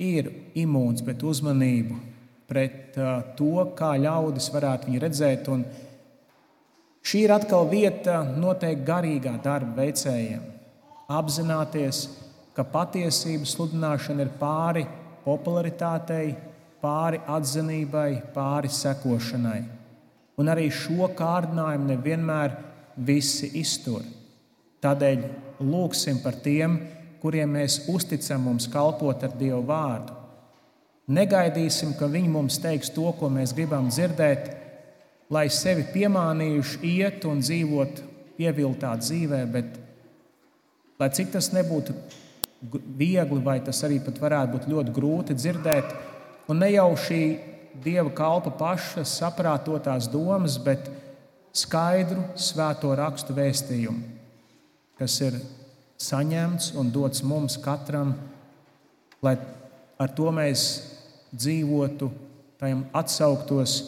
ir 0.00 0.30
imūns 0.56 1.02
pret 1.04 1.20
uzmanību, 1.26 1.98
pret 2.48 2.96
uh, 2.96 3.18
to, 3.36 3.66
kā 3.76 3.92
ļaudis 4.00 4.48
varētu 4.54 4.88
viņu 4.88 5.02
redzēt. 5.02 5.50
Un 5.52 5.66
šī 7.04 7.26
ir 7.26 7.34
atkal 7.36 7.68
vieta 7.68 8.22
noteikti 8.30 8.86
garīgā 8.86 9.34
darba 9.44 9.82
veicējiem. 9.82 10.46
Apzināties, 11.12 12.06
ka 12.56 12.64
patiesības 12.64 13.52
sludināšana 13.58 14.24
ir 14.24 14.32
pāri 14.40 14.86
popularitātei, 15.26 16.32
pāri 16.86 17.18
atzinībai, 17.26 18.10
pāri 18.34 18.70
sekošanai. 18.70 19.62
Un 20.38 20.52
arī 20.52 20.68
šo 20.70 21.08
kārdinājumu 21.16 21.88
nevienmēr 21.90 22.54
visi 23.08 23.50
iztur. 23.58 24.04
Tādēļ 24.84 25.24
lūgsim 25.66 26.20
par 26.22 26.36
tiem, 26.44 26.76
kuriem 27.22 27.56
mēs 27.56 27.80
uzticam 27.90 28.44
mums 28.46 28.68
kalpot 28.70 29.24
ar 29.26 29.32
Dievu 29.40 29.64
vārdu. 29.66 30.14
Negaidīsim, 31.16 31.94
ka 31.98 32.08
viņi 32.10 32.30
mums 32.30 32.58
teiks 32.62 32.92
to, 32.94 33.06
ko 33.18 33.30
mēs 33.32 33.54
gribam 33.56 33.88
dzirdēt, 33.90 34.50
lai 35.32 35.46
sevi 35.50 35.86
piemānījuši 35.94 36.80
iet 36.92 37.26
un 37.26 37.42
dzīvot 37.42 38.02
pieviltā 38.36 38.92
dzīvē, 39.00 39.40
bet 39.50 39.78
lai 41.00 41.10
cik 41.14 41.32
tas 41.34 41.50
nebūtu 41.54 41.94
viegli, 42.98 43.40
vai 43.42 43.60
tas 43.64 43.82
arī 43.86 44.00
pat 44.04 44.18
varētu 44.22 44.56
būt 44.56 44.68
ļoti 44.72 44.94
grūti 44.96 45.38
dzirdēt, 45.38 45.94
Un 46.46 46.60
ne 46.62 46.68
jau 46.70 46.92
šī 46.94 47.20
dieva 47.82 48.12
kalpa 48.14 48.52
paša 48.54 49.02
saprātotās 49.08 50.06
domas, 50.10 50.56
bet 50.62 50.86
skaidru 51.56 52.22
svēto 52.38 52.92
rakstu 52.96 53.34
vēstījumu, 53.36 54.02
kas 55.00 55.18
ir 55.26 55.40
saņemts 55.98 56.72
un 56.78 56.92
dots 56.94 57.24
mums 57.26 57.56
katram, 57.62 58.14
lai 59.24 59.34
ar 59.98 60.12
to 60.14 60.30
mēs 60.34 60.66
dzīvotu, 61.34 62.10
tajam 62.60 62.86
atsauktos. 62.96 63.78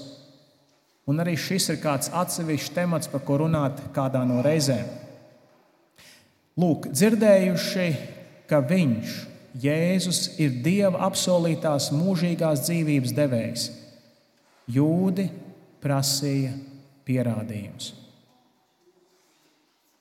Un 1.09 1.23
arī 1.23 1.39
šis 1.41 1.71
ir 1.73 1.81
kāds 1.81 2.11
atsevišķs 2.13 2.75
temats, 2.77 3.09
par 3.09 3.23
ko 3.25 3.39
runāt 3.45 3.79
kādā 3.97 4.25
no 4.29 4.43
reizēm. 4.45 4.89
Lūk, 6.59 6.91
dzirdējuši, 6.91 7.89
ka 8.51 8.59
viņš 8.67 9.19
ir 9.23 9.38
Jēzus 9.59 10.39
ir 10.39 10.59
Dieva 10.63 11.07
apsolītās 11.09 11.91
mūžīgās 11.95 12.67
dzīvības 12.67 13.15
devējs. 13.17 13.69
Jūdi 14.71 15.29
prasīja 15.83 16.53
pierādījumus. 17.09 17.95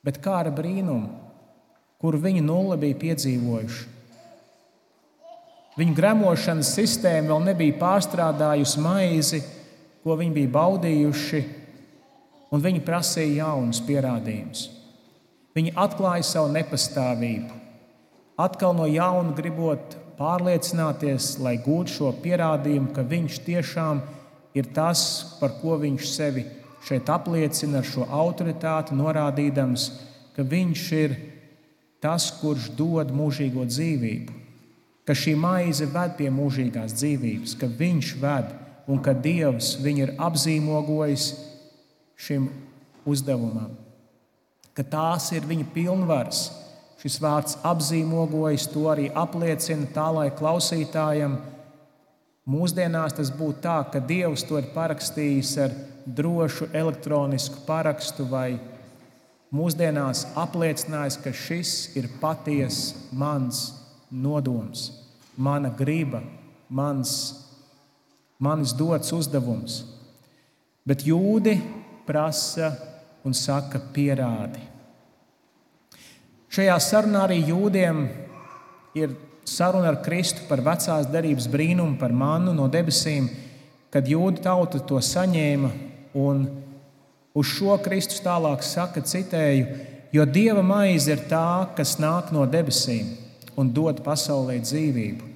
Bet 0.06 0.20
kā 0.24 0.42
ar 0.44 0.52
brīnumu? 0.54 1.28
kuru 2.02 2.20
viņi 2.22 2.44
nulle 2.46 2.78
bija 2.80 2.98
piedzīvojuši. 3.02 3.96
Viņu 5.78 5.94
gremošanas 5.98 6.72
sistēma 6.74 7.34
vēl 7.34 7.44
nebija 7.52 7.78
pārstrādājusi 7.82 8.82
maizi, 8.82 9.44
ko 10.02 10.16
viņi 10.18 10.34
bija 10.34 10.54
baudījuši, 10.56 11.42
un 12.54 12.64
viņi 12.64 12.82
prasīja 12.86 13.44
jaunus 13.44 13.82
pierādījumus. 13.86 14.64
Viņi 15.58 15.74
atklāja 15.78 16.26
savu 16.26 16.50
nepastāvību, 16.54 17.54
atkal 18.38 18.75
no 18.77 18.86
jauna 18.89 19.34
gribot 19.38 19.98
pārliecināties, 20.17 21.36
lai 21.41 21.58
gūtu 21.62 21.94
šo 21.94 22.12
pierādījumu, 22.24 22.94
ka 22.94 23.06
viņš 23.06 23.41
tiešām 23.46 24.01
ir 24.58 24.70
tas, 24.74 25.01
par 25.41 25.58
ko 25.62 25.77
viņš 25.82 26.10
sevi 26.10 26.46
šeit 26.88 27.10
apliecina 27.12 27.82
ar 27.82 27.88
šo 27.88 28.06
autoritāti, 28.06 28.96
norādīdams, 28.98 29.89
ka 30.36 30.46
viņš 30.46 30.84
ir 30.98 31.15
tas, 32.01 32.29
kurš 32.39 32.72
dod 32.77 33.12
mūžīgo 33.13 33.65
dzīvību, 33.67 34.38
ka 35.08 35.15
šī 35.17 35.34
maize 35.39 35.88
ved 35.89 36.15
pie 36.20 36.29
mūžīgās 36.34 36.96
dzīvības, 36.98 37.58
ka 37.60 37.70
viņš 37.79 38.13
ved 38.22 38.53
un 38.88 39.01
ka 39.03 39.13
Dievs 39.13 39.75
viņu 39.84 40.06
ir 40.06 40.13
apzīmogojis 40.22 41.27
šim 42.17 42.48
uzdevumam, 43.08 43.74
ka 44.74 44.86
tās 44.86 45.32
ir 45.36 45.48
viņa 45.48 45.67
pilnvaras. 45.74 46.48
Šis 46.98 47.20
vārds 47.22 47.60
apzīmogojas, 47.68 48.66
to 48.74 48.88
arī 48.89 49.12
apliecina 49.13 49.86
tā, 49.94 50.08
lai 50.16 50.32
klausītājam 50.34 51.38
mūsdienās 52.50 53.13
tas 53.20 53.30
būtu 53.34 53.62
tā, 53.62 53.77
ka 53.92 54.01
Dievs 54.01 54.46
to 54.48 54.58
ir 54.58 54.72
parakstījis 54.74 55.51
ar 55.62 55.75
drošu 56.08 56.72
elektronisku 56.74 57.62
parakstu 57.68 58.25
vai 58.32 58.58
mūsdienās 59.54 60.25
apliecinājis, 60.39 61.20
ka 61.22 61.34
šis 61.36 61.74
ir 62.00 62.10
patiesa 62.22 62.96
mans 63.16 63.68
nodoms, 64.12 64.89
mana 65.38 65.70
griba, 65.70 66.24
mans, 66.70 67.12
manis 68.39 68.74
dots 68.75 69.13
uzdevums. 69.16 69.84
Bet 70.88 71.04
jūdi 71.04 71.58
prasa 72.08 72.72
un 73.27 73.36
saka, 73.36 73.82
pierādi. 73.94 74.76
Šajā 76.54 76.77
sarunā 76.84 77.25
arī 77.27 77.42
jūdiem 77.50 78.06
ir 78.98 79.16
saruna 79.48 79.92
ar 79.92 80.01
Kristu 80.04 80.48
par 80.50 80.63
vecās 80.63 81.10
derības 81.12 81.50
brīnumu, 81.51 81.98
par 82.00 82.13
mannu 82.16 82.54
no 82.56 82.70
debesīm, 82.72 83.27
kad 83.92 84.08
jūda 84.08 84.48
tauta 84.50 84.80
to 84.84 85.01
saņēma 85.04 85.74
un 86.18 86.48
Uz 87.38 87.51
šo 87.54 87.75
Kristus 87.86 88.24
tālāk 88.25 88.63
saka, 88.66 89.04
citēju, 89.06 89.66
jo 90.16 90.24
dieva 90.25 90.63
maize 90.66 91.12
ir 91.13 91.27
tā, 91.30 91.70
kas 91.77 91.98
nāk 92.01 92.32
no 92.34 92.48
debesīm 92.50 93.12
un 93.58 93.70
dod 93.74 94.01
pasaulē 94.06 94.56
dzīvību. 94.63 95.27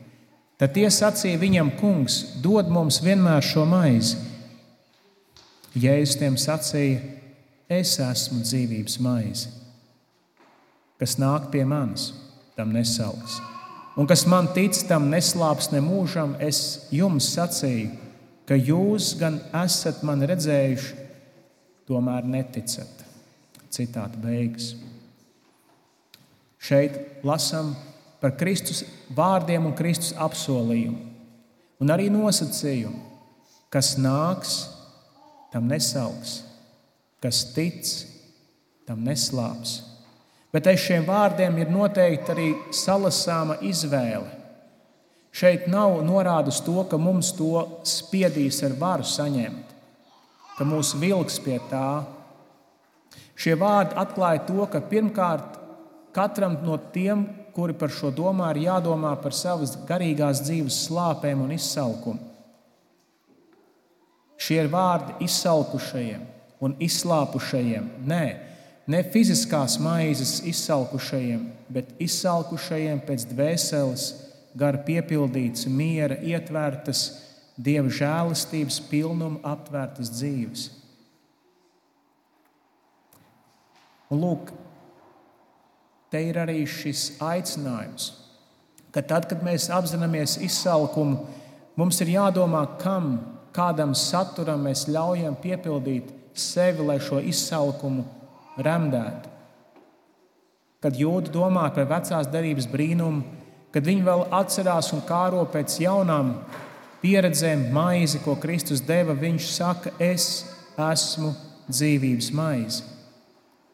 Tad 0.57 0.73
tie 0.73 0.87
sacīja 0.93 1.37
viņam, 1.41 1.69
Kungs, 1.77 2.17
dod 2.41 2.69
mums 2.73 3.01
vienmēr 3.05 3.45
šo 3.45 3.67
maizi. 3.69 4.17
Jēzus 5.77 6.17
tiem 6.21 6.37
sacīja, 6.41 7.03
es 7.69 7.93
esmu 8.01 8.41
dzīvības 8.47 8.97
maize, 9.05 9.53
kas 11.01 11.17
nāk 11.17 11.49
pie 11.49 11.63
manis, 11.65 12.11
tam 12.53 12.75
nesauks. 12.75 13.39
Un 13.97 14.07
kas 14.07 14.23
man 14.29 14.51
tic, 14.53 14.77
tam 14.87 15.09
neslāps 15.11 15.71
ne 15.73 15.81
mūžam, 15.83 16.35
es 16.39 16.87
jums 16.93 17.33
sacīju, 17.33 17.89
ka 18.45 18.55
jūs 18.55 19.15
gan 19.19 19.39
esat 19.63 20.03
mani 20.07 20.29
redzējuši, 20.29 20.93
tomēr 21.89 22.27
neticat. 22.29 23.01
Citāta 23.71 24.19
beigas. 24.21 24.75
Šeit 26.61 27.23
lasām 27.25 27.73
par 28.21 28.35
Kristus 28.37 28.83
vārdiem 29.17 29.65
un 29.65 29.75
Kristus 29.75 30.13
apsolījumu. 30.13 30.99
Un 31.81 31.89
arī 31.89 32.11
nosacījumu, 32.13 32.99
kas 33.73 33.95
nāks, 33.97 34.57
tam 35.51 35.65
nesauks, 35.71 36.41
kas 37.23 37.41
tic, 37.55 37.87
tam 38.85 39.01
neslāps. 39.07 39.79
Bet 40.51 40.67
aiz 40.67 40.83
šiem 40.83 41.05
vārdiem 41.07 41.57
ir 41.61 41.71
noteikti 41.71 42.33
arī 42.33 42.47
salasāma 42.75 43.59
izvēle. 43.63 44.39
Šeit 45.31 45.69
nav 45.71 46.01
norādes 46.03 46.59
to, 46.65 46.81
ka 46.91 46.99
mums 46.99 47.31
to 47.37 47.65
spiedīs 47.87 48.59
ar 48.67 48.75
varu 48.79 49.07
saņemt 49.07 49.71
ka 50.61 50.67
mūs 50.69 50.91
vilks 51.01 51.39
pie 51.41 51.57
tā. 51.71 52.03
Šie 53.33 53.55
vārdi 53.57 53.97
atklāja 53.97 54.43
to, 54.45 54.65
ka 54.69 54.77
pirmkārt 54.85 55.55
katram 56.13 56.59
no 56.61 56.75
tiem, 56.93 57.23
kuri 57.55 57.73
par 57.73 57.89
šo 57.89 58.11
domā, 58.13 58.51
ir 58.53 58.67
jādomā 58.67 59.15
par 59.23 59.33
savas 59.33 59.73
garīgās 59.89 60.43
dzīves 60.45 60.83
slāpēm 60.85 61.41
un 61.41 61.55
izsalkumu. 61.55 62.29
Šie 64.37 64.59
ir 64.61 64.69
vārdi 64.69 65.17
izsalkušajiem 65.25 66.21
un 66.61 66.77
izslāpušajiem. 66.85 67.89
Nē, 68.05 68.23
ne 68.87 69.01
fiziskās 69.03 69.77
maizes 69.81 70.39
izsalkušajiem, 70.47 71.45
bet 71.69 71.93
izsalkušajiem 72.01 73.01
pēc 73.05 73.27
dvēseles, 73.29 74.07
gara 74.57 74.81
piepildītas, 74.85 75.67
miera, 75.69 76.17
ietvērtas 76.17 77.09
Dieva 77.61 77.91
žēlastības 77.93 78.79
pilnuma 78.89 79.41
aptvērtas 79.45 80.09
dzīves. 80.15 80.63
Un 84.11 84.23
lūk, 84.23 84.49
te 86.09 86.23
ir 86.25 86.39
arī 86.41 86.63
šis 86.65 87.19
aicinājums, 87.21 88.07
ka 88.95 89.03
tad, 89.05 89.27
kad 89.29 89.43
mēs 89.45 89.69
apzināmies 89.71 90.39
izsalkumu, 90.41 91.27
mums 91.77 92.01
ir 92.01 92.15
jādomā, 92.15 92.63
kam, 92.81 93.13
kādam 93.55 93.93
saturam 93.95 94.65
mēs 94.65 94.87
ļaujam 94.89 95.37
piepildīt 95.43 96.09
sevi, 96.33 96.87
lai 96.87 96.97
šo 97.03 97.21
izsalkumu 97.21 98.07
remdētu. 98.57 99.29
Kad 100.81 100.97
jūda 100.97 101.29
domā 101.31 101.67
par 101.75 101.85
vecās 101.89 102.29
derības 102.31 102.67
brīnumu, 102.71 103.21
kad 103.71 103.85
viņi 103.85 104.03
vēl 104.05 104.25
atcerās 104.33 104.89
un 104.95 105.03
kāro 105.07 105.43
pēc 105.47 105.77
jaunām 105.83 106.33
pieredzēm, 107.03 107.69
maizi, 107.73 108.19
ko 108.23 108.35
Kristus 108.41 108.81
deva, 108.83 109.13
viņš 109.17 109.51
saka, 109.53 109.93
es 110.01 110.45
esmu 110.77 111.33
dzīvības 111.69 112.31
maize. 112.35 112.83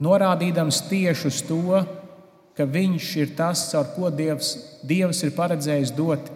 Norādīdams 0.04 0.84
tieši 0.92 1.30
uz 1.32 1.40
to, 1.48 1.80
ka 2.58 2.66
viņš 2.70 3.10
ir 3.22 3.34
tas, 3.38 3.70
caur 3.72 3.90
ko 3.96 4.12
Dievs, 4.14 4.54
Dievs 4.86 5.24
ir 5.26 5.34
paredzējis 5.38 5.94
dot 5.98 6.30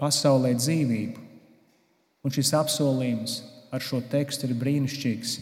pasaulē 0.00 0.52
dzīvību. 0.58 1.22
Un 2.24 2.32
šis 2.32 2.52
apsolījums 2.56 3.40
ar 3.72 3.84
šo 3.84 4.00
tekstu 4.10 4.48
ir 4.48 4.56
brīnišķīgs. 4.60 5.34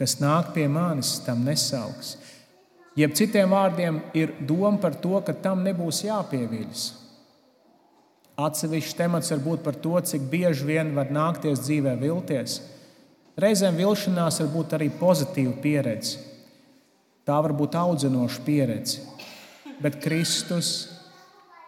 Kas 0.00 0.16
nāk 0.16 0.54
pie 0.54 0.64
manis, 0.72 1.18
tam 1.26 1.42
nesauks. 1.44 2.14
Jeb 2.96 3.12
citiem 3.16 3.52
vārdiem, 3.52 4.00
ir 4.16 4.32
doma 4.48 4.78
par 4.80 4.96
to, 4.96 5.18
ka 5.24 5.34
tam 5.44 5.60
nebūs 5.66 6.00
jāpieviļas. 6.06 6.86
Atsevišķs 8.40 8.96
temats 8.96 9.30
var 9.34 9.42
būt 9.44 9.64
par 9.66 9.76
to, 9.84 9.92
cik 10.00 10.24
bieži 10.32 10.64
vien 10.64 10.94
var 10.96 11.12
nākties 11.12 11.60
dzīvē 11.66 11.98
vilties. 12.00 12.60
Reizēm 13.40 13.76
vilšanās 13.76 14.40
var 14.40 14.48
būt 14.54 14.76
arī 14.78 14.88
pozitīva 14.96 15.52
pieredze. 15.60 16.24
Tā 17.28 17.36
var 17.44 17.52
būt 17.56 17.76
audzinoša 17.76 18.40
pieredze. 18.46 19.04
Bet 19.80 20.00
Kristus, 20.00 20.88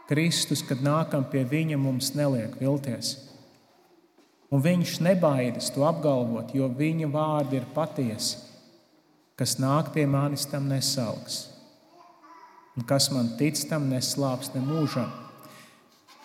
Kristus, 0.09 0.65
kad 0.65 0.81
nākam 0.85 1.29
pie 1.29 1.45
Viņa, 1.49 1.77
mums 1.81 2.15
neliek 2.17 2.57
vilties. 2.61 3.15
Un 4.53 4.61
Viņš 4.61 4.99
nebaidās 5.01 5.71
to 5.73 5.87
apgalvot, 5.89 6.53
jo 6.53 6.69
Viņa 6.69 7.09
vārdi 7.13 7.57
ir 7.61 7.69
patiesi. 7.73 8.37
Kas 9.37 9.57
nāk 9.57 9.95
pie 9.95 10.05
manis, 10.07 10.45
tam 10.47 10.69
nesauks. 10.69 11.47
Un 12.77 12.85
kas 12.89 13.09
man 13.13 13.33
tic, 13.41 13.57
tam 13.69 13.89
neslāps 13.89 14.53
ne 14.55 14.61
mūžam. 14.65 15.09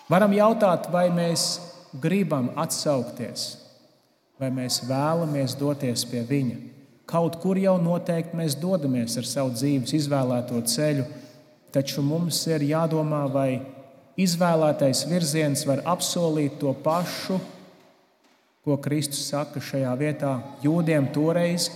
Varam 0.08 0.32
jautāt, 0.36 0.90
vai 0.92 1.08
mēs 1.12 1.58
gribam 2.00 2.50
atsaukties, 2.56 3.48
vai 4.40 4.52
mēs 4.52 4.82
vēlamies 4.88 5.56
doties 5.60 6.04
pie 6.08 6.22
Viņa. 6.28 6.58
Kaut 7.08 7.40
kur 7.40 7.56
jau 7.56 7.78
noteikti 7.80 8.36
mēs 8.36 8.56
dodamies 8.60 9.16
ar 9.16 9.24
savu 9.28 9.54
dzīves 9.56 9.94
izvēlēto 9.96 10.60
ceļu, 10.68 11.04
taču 11.72 12.04
mums 12.04 12.42
ir 12.48 12.64
jādomā, 12.68 13.24
vai 13.32 13.62
izvēlētais 14.20 15.06
virziens 15.08 15.64
var 15.68 15.80
apsolīt 15.88 16.58
to 16.60 16.74
pašu, 16.84 17.38
ko 18.68 18.76
Kristus 18.84 19.24
saka 19.30 19.62
šajā 19.64 19.94
vietā 19.96 20.34
jūdiem 20.60 21.08
toreiz, 21.14 21.70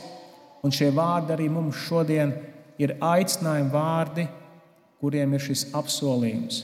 un 0.60 0.74
šie 0.74 0.90
vārdi 0.92 1.32
arī 1.32 1.48
mums 1.48 1.78
šodien 1.86 2.34
ir 2.80 2.98
aicinājumi 3.00 3.72
vārdi, 3.72 4.26
kuriem 5.00 5.32
ir 5.32 5.42
šis 5.42 5.70
apsolījums. 5.76 6.62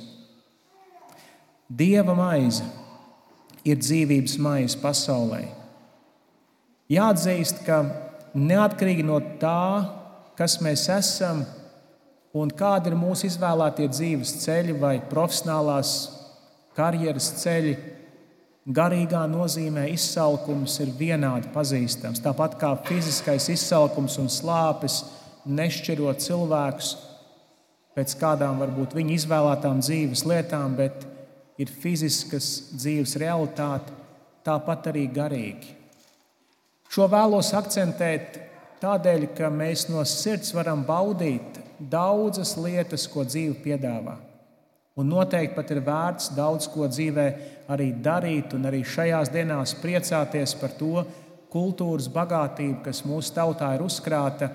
Dieva 1.68 2.14
maize 2.16 2.64
ir 3.64 3.80
dzīvības 3.80 4.36
maize 4.44 4.78
pasaulē. 4.80 5.42
Jāatzīst, 6.92 7.64
ka 7.66 7.82
neatkarīgi 8.36 9.04
no 9.04 9.18
tā, 9.40 9.84
kas 10.38 10.58
mēs 10.64 10.86
esam 10.92 11.42
un 12.36 12.52
kādi 12.52 12.92
ir 12.92 12.96
mūsu 13.00 13.26
izvēlētie 13.28 13.88
dzīves 13.90 14.38
ceļi 14.44 14.76
vai 14.80 14.94
profesionālās 15.10 15.94
karjeras 16.78 17.32
ceļi. 17.42 17.76
Garīgā 18.68 19.22
nozīmē 19.33 19.87
izsalkums 19.94 20.74
ir 20.85 20.90
vienādi 20.98 21.48
pazīstams. 21.54 22.20
Tāpat 22.20 22.59
kā 22.61 22.74
fiziskais 22.85 23.46
izsalkums 23.54 24.18
un 24.20 24.28
slāpes 24.28 24.98
nešķiro 25.48 26.12
cilvēkus 26.20 26.90
pēc 27.96 28.12
kādām 28.20 28.61
varbūt 28.61 28.92
viņa 28.98 29.14
izvēlētām 29.16 29.81
dzīves 29.81 30.26
lietām, 30.28 30.76
bet 30.76 31.07
ir 31.59 31.72
fiziskas 31.72 32.50
dzīves 32.76 33.16
realitāte, 33.18 33.96
tāpat 34.44 34.92
arī 34.92 35.07
garīgi. 35.16 35.72
Šo 36.92 37.09
vēlos 37.09 37.54
akcentēt 37.57 38.37
tādēļ, 38.85 39.31
ka 39.33 39.48
mēs 39.48 39.88
no 39.88 40.04
sirds 40.04 40.52
varam 40.52 40.85
baudīt 40.85 41.57
daudzas 41.81 42.52
lietas, 42.61 43.09
ko 43.09 43.24
dzīve 43.24 43.57
piedāvā. 43.64 44.27
Un 44.98 45.06
noteikti 45.06 45.54
pat 45.54 45.70
ir 45.70 45.78
vērts 45.87 46.32
daudz 46.34 46.66
ko 46.72 46.88
dzīvē 46.90 47.26
arī 47.70 47.92
darīt, 48.02 48.54
un 48.56 48.66
arī 48.66 48.82
šajās 48.82 49.30
dienās 49.30 49.76
priecāties 49.78 50.56
par 50.58 50.74
to 50.78 51.04
kultūras 51.52 52.08
bagātību, 52.11 52.80
kas 52.82 53.04
mūsu 53.06 53.30
tautā 53.37 53.70
ir 53.76 53.84
uzkrāta, 53.87 54.50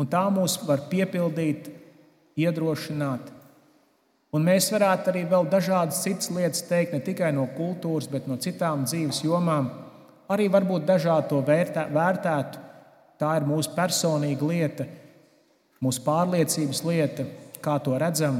un 0.00 0.08
tā 0.10 0.24
mūs 0.34 0.58
var 0.66 0.88
piepildīt, 0.90 1.70
iedrošināt. 2.40 3.30
Un 4.34 4.44
mēs 4.46 4.68
varētu 4.70 5.10
arī 5.10 5.24
vēl 5.30 5.48
dažādas 5.50 6.02
citas 6.04 6.30
lietas 6.34 6.62
teikt, 6.66 6.94
ne 6.94 7.00
tikai 7.06 7.32
no 7.34 7.48
kultūras, 7.56 8.06
bet 8.10 8.28
no 8.30 8.38
citām 8.42 8.84
dzīves 8.86 9.24
jomām. 9.26 9.70
Arī 10.30 10.46
varbūt 10.50 10.86
dažādi 10.86 11.30
to 11.32 11.40
vērtē, 11.46 11.88
vērtētu. 11.94 12.66
Tā 13.20 13.34
ir 13.38 13.46
mūsu 13.46 13.74
personīga 13.74 14.46
lieta, 14.46 14.86
mūsu 15.82 16.02
pārliecības 16.06 16.86
lieta, 16.86 17.26
kā 17.60 17.78
to 17.82 17.98
redzam. 17.98 18.38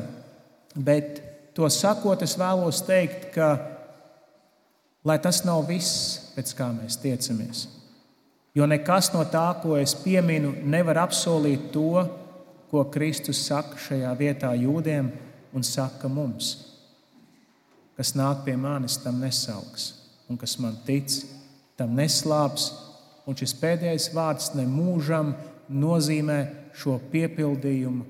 Bet 0.75 1.21
to 1.57 1.69
sakot, 1.73 2.23
es 2.23 2.37
vēlos 2.39 2.83
teikt, 2.87 3.31
ka 3.35 3.51
lai 5.05 5.19
tas 5.23 5.43
nav 5.45 5.65
viss, 5.69 6.33
pēc 6.37 6.55
kā 6.57 6.71
mēs 6.75 6.99
tiecamies. 7.03 7.67
Jo 8.55 8.67
nekas 8.67 9.13
no 9.15 9.23
tā, 9.31 9.47
ko 9.63 9.77
es 9.79 9.95
pieminu, 9.95 10.53
nevar 10.67 11.05
apsolīt 11.07 11.71
to, 11.75 12.03
ko 12.71 12.85
Kristus 12.91 13.43
saka 13.47 13.79
šajā 13.79 14.11
vietā 14.19 14.51
jūdiem 14.59 15.11
un 15.55 15.67
saka 15.67 16.11
mums. 16.11 16.53
Kas 17.99 18.15
nāk 18.17 18.45
pie 18.47 18.57
manis, 18.57 18.99
tam 19.03 19.19
nesauks, 19.23 19.91
un 20.31 20.39
kas 20.39 20.57
man 20.63 20.79
tic, 20.87 21.11
tam 21.79 21.97
neslāps. 21.99 22.71
Un 23.29 23.37
šis 23.37 23.53
pēdējais 23.61 24.09
vārds 24.15 24.53
nemūžam 24.57 25.35
nozīmē 25.71 26.39
šo 26.75 26.97
piepildījumu, 27.13 28.07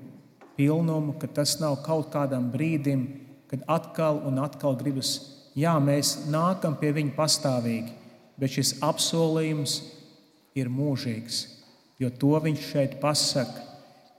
pilnumu, 0.61 1.17
ka 1.17 1.25
tas 1.25 1.55
nav 1.57 1.79
kaut 1.81 2.11
kādam 2.13 2.51
brīdim, 2.53 3.07
kad 3.49 3.63
atkal 3.65 4.21
un 4.29 4.37
atkal 4.43 4.77
gribas, 4.77 5.15
jā, 5.57 5.73
mēs 5.81 6.27
nākam 6.29 6.77
pie 6.77 6.91
viņa 6.93 7.15
pastāvīgi, 7.17 7.95
bet 8.37 8.53
šis 8.53 8.75
apsolījums 8.85 9.79
ir 10.53 10.69
mūžīgs. 10.69 11.41
Jo 12.01 12.11
to 12.13 12.37
viņš 12.45 12.67
šeit 12.67 12.99
pasaka, 13.01 13.65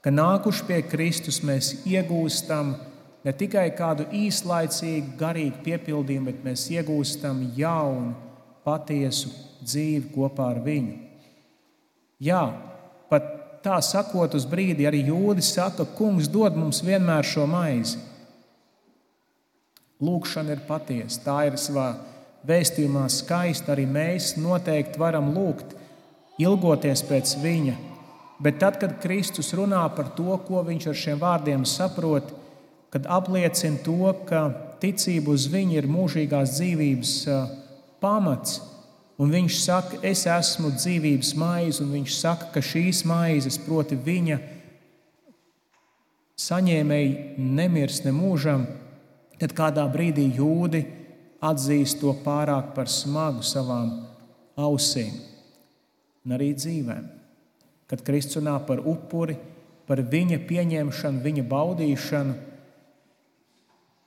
ka 0.03 0.11
nākuši 0.11 0.67
pie 0.67 0.81
Kristus 0.91 1.39
mēs 1.47 1.71
iegūstam 1.87 2.75
ne 3.23 3.33
tikai 3.39 3.69
kādu 3.77 4.09
īslaicīgu, 4.11 5.15
garīgu 5.19 5.63
piepildījumu, 5.63 6.27
bet 6.27 6.43
mēs 6.43 6.67
iegūstam 6.75 7.39
jaunu, 7.55 8.11
patiesu 8.67 9.31
dzīvi 9.63 10.11
kopā 10.11 10.51
ar 10.53 10.59
viņu. 10.63 10.99
Jā, 12.23 12.43
pat 13.11 13.31
tā 13.63 13.79
sakot, 13.83 14.35
uz 14.35 14.45
brīdi 14.49 14.87
arī 14.87 15.05
jūdzi 15.07 15.45
saka, 15.47 15.85
Kungs 15.97 16.29
dod 16.31 16.57
mums 16.59 16.83
vienmēr 16.85 17.25
šo 17.27 17.47
maizi. 17.49 18.01
Lūkšana 20.03 20.55
ir 20.55 20.65
patiesa, 20.67 21.21
tā 21.23 21.37
ir 21.47 21.57
savā 21.61 21.93
vēstījumā 22.47 23.05
skaista. 23.11 23.71
Arī 23.73 23.85
mēs 23.87 24.33
noteikti 24.35 24.99
varam 24.99 25.31
lūgt, 25.35 25.75
ilgoties 26.43 27.05
pēc 27.07 27.37
viņa. 27.43 27.75
Bet 28.43 28.59
tad, 28.59 28.79
kad 28.81 28.97
Kristus 28.99 29.53
runā 29.55 29.85
par 29.95 30.11
to, 30.17 30.35
ko 30.47 30.63
viņš 30.67 30.89
ar 30.91 30.99
šiem 30.99 31.21
vārdiem 31.21 31.63
saprot, 31.69 32.33
kad 32.91 33.07
apliecina 33.07 33.79
to, 33.85 34.11
ka 34.27 34.49
ticība 34.83 35.31
uz 35.31 35.47
viņu 35.53 35.77
ir 35.79 35.87
mūžīgās 35.87 36.57
dzīvības 36.57 37.13
pamats, 38.03 38.59
Un 39.21 39.29
viņš 39.29 39.57
saka, 39.61 39.99
es 40.01 40.23
esmu 40.25 40.71
dzīvības 40.73 41.33
maize, 41.37 41.83
un 41.83 41.91
viņš 41.93 42.15
saka, 42.17 42.49
ka 42.55 42.63
šīs 42.65 43.03
maizes, 43.05 43.59
proti, 43.61 43.95
viņa 43.95 44.39
saņēmēji 46.41 47.35
nemirs 47.37 48.01
nemūžam, 48.07 48.65
tad 49.37 49.53
kādā 49.57 49.85
brīdī 49.91 50.25
jūdi 50.39 50.81
atzīst 51.43 52.01
to 52.01 52.15
pārāk 52.25 52.73
par 52.73 52.89
smagu 52.89 53.45
savām 53.45 53.91
ausīm 54.57 55.13
un 56.23 56.35
arī 56.37 56.53
dzīvēm. 56.57 57.05
Kad 57.91 58.01
Kristus 58.07 58.39
runā 58.39 58.55
par 58.65 58.81
upuri, 58.81 59.35
par 59.85 60.01
viņa 60.01 60.39
pieņemšanu, 60.47 61.21
viņa 61.21 61.43
baudīšanu, 61.51 62.35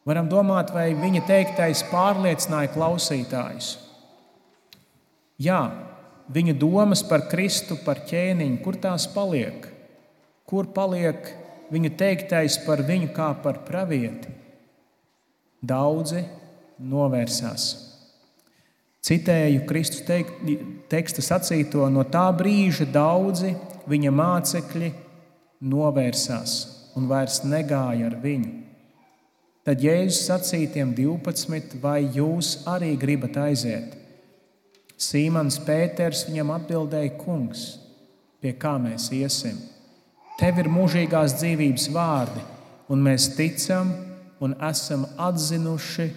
varam 0.09 0.31
domāt, 0.33 0.73
vai 0.75 0.89
viņa 0.97 1.27
teiktais 1.29 1.85
pārliecināja 1.93 2.73
klausītājus. 2.75 3.75
Jā, 5.43 5.61
viņa 6.33 6.55
domas 6.57 7.03
par 7.05 7.27
Kristu, 7.31 7.77
par 7.85 8.01
ķēniņu, 8.09 8.61
kur 8.65 8.79
tās 8.81 9.05
paliek? 9.13 9.67
Kur 10.49 10.69
paliek 10.73 11.29
viņa 11.73 11.91
teiktais 11.99 12.57
par 12.65 12.81
viņu 12.87 13.11
kā 13.17 13.33
par 13.43 13.61
pravieti? 13.67 14.33
Daudzi 15.61 16.23
novērsās. 16.81 17.67
Citēju 19.07 19.67
Kristus 19.69 20.03
teikt, 20.07 20.41
teksta 20.91 21.23
sacīto, 21.23 21.85
no 21.93 22.03
tā 22.11 22.27
brīža 22.35 22.89
daudzi 22.91 23.53
viņa 23.87 24.11
mācekļi 24.11 24.89
novērsās 25.63 26.57
un 26.97 27.07
vairs 27.11 27.43
negāja 27.45 28.09
ar 28.09 28.17
viņu. 28.23 28.55
Tad 29.67 29.83
Jēzus 29.83 30.25
sacīja 30.29 30.73
tiem 30.79 30.95
12, 30.95 31.77
vai 31.83 32.01
jūs 32.15 32.63
arī 32.71 32.95
gribat 32.99 33.39
aiziet? 33.49 34.06
Sīmans 34.97 35.59
Pēters 35.65 36.25
viņam 36.29 36.55
atbildēja: 36.57 37.17
Kungs, 37.21 37.67
pie 38.41 38.55
kā 38.57 38.77
mēs 38.81 39.11
iesim? 39.13 39.59
Tev 40.41 40.61
ir 40.61 40.69
mūžīgās 40.73 41.37
dzīvības 41.41 41.89
vārdi, 41.93 42.43
un 42.93 43.05
mēs 43.05 43.31
ticam 43.37 43.93
un 44.41 44.57
esam 44.69 45.07
atzinuši, 45.21 46.11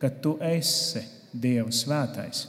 ka 0.00 0.10
tu 0.20 0.36
esi 0.44 1.00
Dieva 1.34 1.72
svētais. 1.74 2.44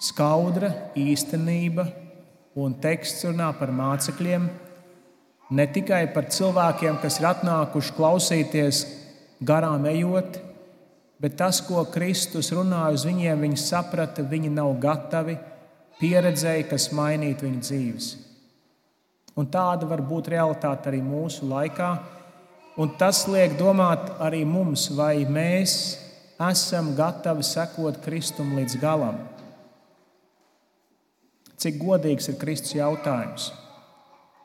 Skaudra 0.00 0.70
īstenība 0.96 1.84
un 2.56 2.76
teksts 2.80 3.26
runā 3.26 3.50
par 3.58 3.72
mācekļiem, 3.74 4.46
ne 5.54 5.66
tikai 5.74 6.06
par 6.14 6.30
cilvēkiem, 6.32 6.96
kas 7.02 7.18
ir 7.20 7.28
atnākuši 7.28 7.94
klausīties 7.98 8.80
garām 9.44 9.84
ejot, 9.90 10.38
bet 11.22 11.36
tas, 11.38 11.60
ko 11.64 11.84
Kristus 11.92 12.50
runāja 12.54 12.94
uz 12.96 13.04
viņiem, 13.06 13.44
viņi 13.46 13.60
saprata, 13.60 14.24
viņi 14.26 14.52
nav 14.52 14.74
gatavi, 14.82 15.36
pieredzēja, 16.00 16.68
kas 16.70 16.90
mainītu 16.94 17.46
viņu 17.46 17.62
dzīves. 17.64 18.10
Un 19.38 19.48
tāda 19.50 19.86
var 19.90 20.02
būt 20.04 20.30
realitāte 20.34 20.90
arī 20.90 21.00
mūsu 21.02 21.48
laikā. 21.50 21.90
Un 22.78 22.90
tas 22.98 23.24
liek 23.30 23.56
domāt 23.58 24.10
arī 24.22 24.42
mums, 24.46 24.88
vai 24.94 25.24
mēs 25.26 25.74
esam 26.50 26.92
gatavi 26.98 27.46
sekot 27.46 28.00
Kristum 28.02 28.54
līdz 28.58 28.78
galam. 28.82 29.20
Cik 31.58 31.78
godīgs 31.80 32.28
ir 32.30 32.38
Kristus 32.38 32.74
jautājums? 32.76 33.52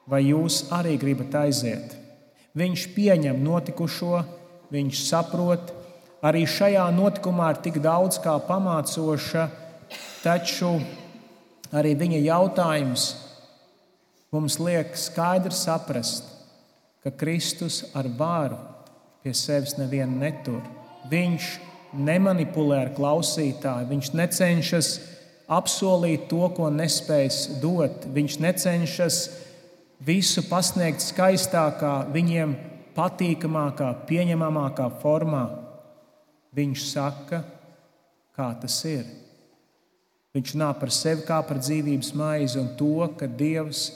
Vai 0.09 0.23
jūs 0.29 0.67
arī 0.73 0.95
gribat 1.01 1.35
aiziet? 1.41 1.93
Viņš 2.57 2.85
pieņem 2.95 3.41
notikušo, 3.45 4.21
viņš 4.73 5.01
saprot, 5.05 5.73
Arī 6.19 6.43
šajā 6.43 6.83
notikumā 6.91 7.53
ir 7.53 7.61
tik 7.63 7.77
daudz 7.79 8.17
kā 8.19 8.33
pamācoša, 8.43 9.45
taču 10.19 10.73
arī 11.71 11.93
viņa 11.95 12.19
jautājums 12.25 13.05
mums 14.35 14.59
liek 14.59 14.91
skaidri 14.99 15.55
saprast, 15.55 16.27
ka 16.99 17.13
Kristus 17.15 17.85
ar 17.95 18.09
vāru 18.19 18.59
pie 19.23 19.31
sevis 19.31 19.77
nevienu 19.79 20.19
netur. 20.19 20.59
Viņš 21.09 21.47
nemanipulē 21.95 22.81
ar 22.83 22.91
klausītāju, 22.97 23.87
viņš 23.89 24.11
necenšas 24.19 24.89
apsolīt 25.49 26.27
to, 26.29 26.43
ko 26.53 26.67
nespējas 26.73 27.45
dot. 27.63 28.05
Viņš 28.13 28.37
necenšas 28.43 29.21
visu 30.05 30.43
pasniegt 30.51 31.01
skaistākā, 31.03 32.11
viņiem 32.13 32.53
patīkamākā, 32.99 33.93
pieņemamākā 34.09 34.91
formā. 35.01 35.47
Viņš 36.55 36.85
saka, 36.89 37.43
kā 38.35 38.49
tas 38.61 38.77
ir. 38.89 39.05
Viņš 40.33 40.53
runā 40.55 40.69
par 40.79 40.91
sevi 40.93 41.25
kā 41.25 41.39
par 41.45 41.59
dzīvības 41.61 42.11
maizi 42.17 42.59
un 42.61 42.69
to, 42.77 43.07
ka 43.17 43.27
Dievs 43.27 43.87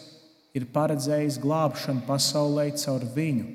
ir 0.58 0.66
paredzējis 0.74 1.40
glābšanu 1.42 2.06
pasaulē 2.08 2.70
caur 2.78 3.06
viņu. 3.16 3.46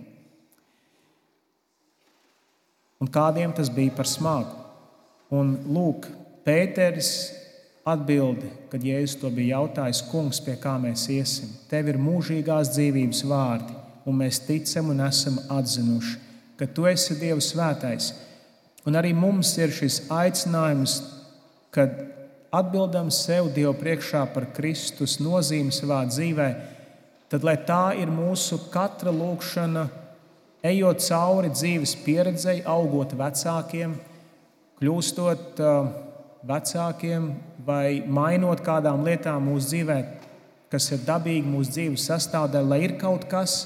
Un 2.98 3.10
kādiem 3.14 3.54
tas 3.54 3.70
bija 3.70 3.94
par 3.94 4.08
smagu. 4.10 4.54
Un 5.30 5.54
lūk, 5.68 6.08
Pēteris 6.46 7.10
atbild, 7.88 8.40
kad 8.72 8.84
Jēzus 8.84 9.18
to 9.20 9.30
bija 9.32 9.58
jautājis, 9.58 10.00
Kungs, 10.08 10.40
pie 10.44 10.54
kā 10.60 10.74
mēs 10.80 11.06
iesim. 11.12 11.50
Tev 11.68 11.90
ir 11.92 12.00
mūžīgās 12.00 12.72
dzīvības 12.74 13.20
vārdi, 13.28 13.76
un 14.08 14.16
mēs 14.22 14.40
ticam 14.46 14.90
un 14.94 15.02
esam 15.04 15.38
atzinuši, 15.52 16.16
ka 16.58 16.68
Tu 16.72 16.88
esi 16.90 17.18
Dieva 17.20 17.42
svētais. 17.44 18.12
Un 18.86 18.96
arī 18.98 19.10
mums 19.16 19.50
ir 19.58 19.72
šis 19.74 20.04
aicinājums, 20.12 21.00
kad 21.74 21.96
atbildam 22.54 23.10
sev 23.12 23.50
Dievu 23.54 23.74
priekšā 23.78 24.22
par 24.32 24.48
Kristus 24.56 25.18
nozīmi 25.20 25.74
savā 25.74 26.04
dzīvē, 26.08 26.48
tad 27.28 27.44
lai 27.44 27.58
tā 27.68 27.92
ir 28.00 28.12
mūsu 28.12 28.60
katra 28.72 29.12
lūkšana, 29.12 29.88
ejot 30.68 31.02
cauri 31.04 31.50
dzīves 31.52 31.96
pieredzei, 32.04 32.62
augot 32.66 33.12
vecākiem, 33.18 33.96
kļūstot 34.78 35.60
uh, 35.62 35.90
vecākiem 36.48 37.32
vai 37.66 38.00
mainot 38.06 38.62
kādām 38.64 39.04
lietām 39.06 39.50
mūsu 39.50 39.74
dzīvē, 39.74 39.98
kas 40.72 40.88
ir 40.94 41.04
dabīgi 41.04 41.50
mūsu 41.50 41.74
dzīves 41.74 42.08
sastāvdaļa, 42.08 42.70
lai 42.70 42.80
ir 42.86 42.96
kaut 43.00 43.26
kas 43.28 43.60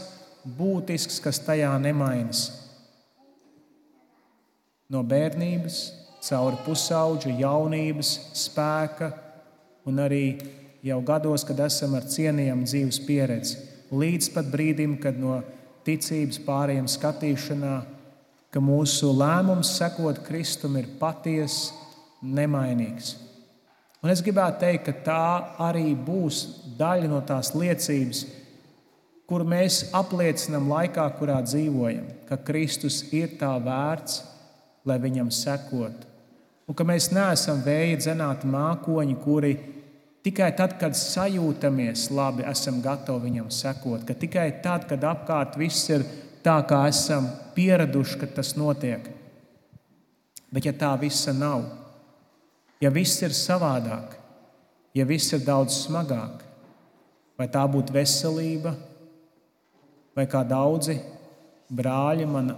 būtisks, 0.59 1.21
kas 1.23 1.39
tajā 1.45 1.71
nemainas 1.85 2.62
no 4.93 5.01
bērnības, 5.09 5.79
cauri 6.23 6.59
pusauģa, 6.67 7.33
jaunības, 7.41 8.13
spēka 8.37 9.09
un 9.89 9.99
arī 10.05 10.27
jau 10.85 11.01
gados, 11.07 11.47
kad 11.47 11.63
esam 11.65 11.97
ar 11.99 12.07
cienījamu 12.11 12.67
dzīves 12.69 13.01
pieredzi, 13.07 13.59
līdz 13.93 14.31
pat 14.35 14.51
brīdim, 14.53 14.99
kad 15.03 15.19
no 15.19 15.41
ticības 15.87 16.39
pārējiem 16.45 16.89
skatīšanā, 16.91 17.75
ka 18.53 18.61
mūsu 18.61 19.11
lēmums 19.17 19.73
sekot 19.79 20.21
Kristum 20.27 20.77
ir 20.79 20.91
patiesa, 21.01 21.79
nemainīgs. 22.23 23.17
Un 24.03 24.11
es 24.13 24.21
gribētu 24.23 24.61
teikt, 24.63 24.85
ka 24.87 24.93
tā 25.07 25.25
arī 25.71 25.93
būs 25.95 26.43
daļa 26.79 27.09
no 27.11 27.19
tās 27.27 27.53
liecības, 27.55 28.25
kur 29.31 29.43
mēs 29.49 29.89
apliecinām 29.97 30.69
laikā, 30.71 31.07
kurā 31.19 31.39
dzīvojam, 31.47 32.05
ka 32.29 32.39
Kristus 32.47 33.01
ir 33.15 33.35
tā 33.41 33.55
vērts 33.63 34.21
lai 34.89 34.99
viņam 35.03 35.31
sekotu. 35.33 36.09
Un 36.69 36.77
ka 36.79 36.87
mēs 36.87 37.11
neesam 37.13 37.63
vēja 37.65 37.99
dzenāti 38.01 38.49
mākoņi, 38.51 39.17
kuri 39.23 39.53
tikai 40.25 40.53
tad, 40.57 40.77
kad 40.81 40.97
sajūtamies 40.97 42.09
labi, 42.15 42.47
esam 42.49 42.81
gatavi 42.85 43.27
viņam 43.29 43.51
sekot. 43.53 44.07
Ka 44.07 44.15
tikai 44.15 44.49
tad, 44.65 44.87
kad 44.91 45.05
apkārt 45.05 45.59
viss 45.61 45.91
ir 45.91 46.07
tā, 46.45 46.61
kā 46.69 46.85
esam 46.91 47.29
pieraduši, 47.57 48.21
ka 48.23 48.31
tas 48.39 48.55
notiek. 48.59 49.11
Bet 50.53 50.69
ja 50.69 50.75
tā 50.77 50.93
visa 51.01 51.35
nav, 51.35 51.65
ja 52.83 52.91
viss 52.93 53.23
ir 53.25 53.35
savādāk, 53.37 54.17
ja 54.95 55.07
viss 55.09 55.33
ir 55.33 55.45
daudz 55.47 55.77
smagāk, 55.87 56.43
vai 57.39 57.49
tā 57.51 57.63
būtu 57.69 57.95
veselība, 57.95 58.75
vai 60.17 60.27
kā 60.29 60.43
daudzi 60.45 60.99
brāļi 61.73 62.27
man 62.29 62.53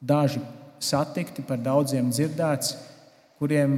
daži 0.00 0.42
satikti, 0.80 1.44
par 1.46 1.60
daudziem 1.62 2.10
dzirdēts, 2.12 2.74
kuriem 3.40 3.76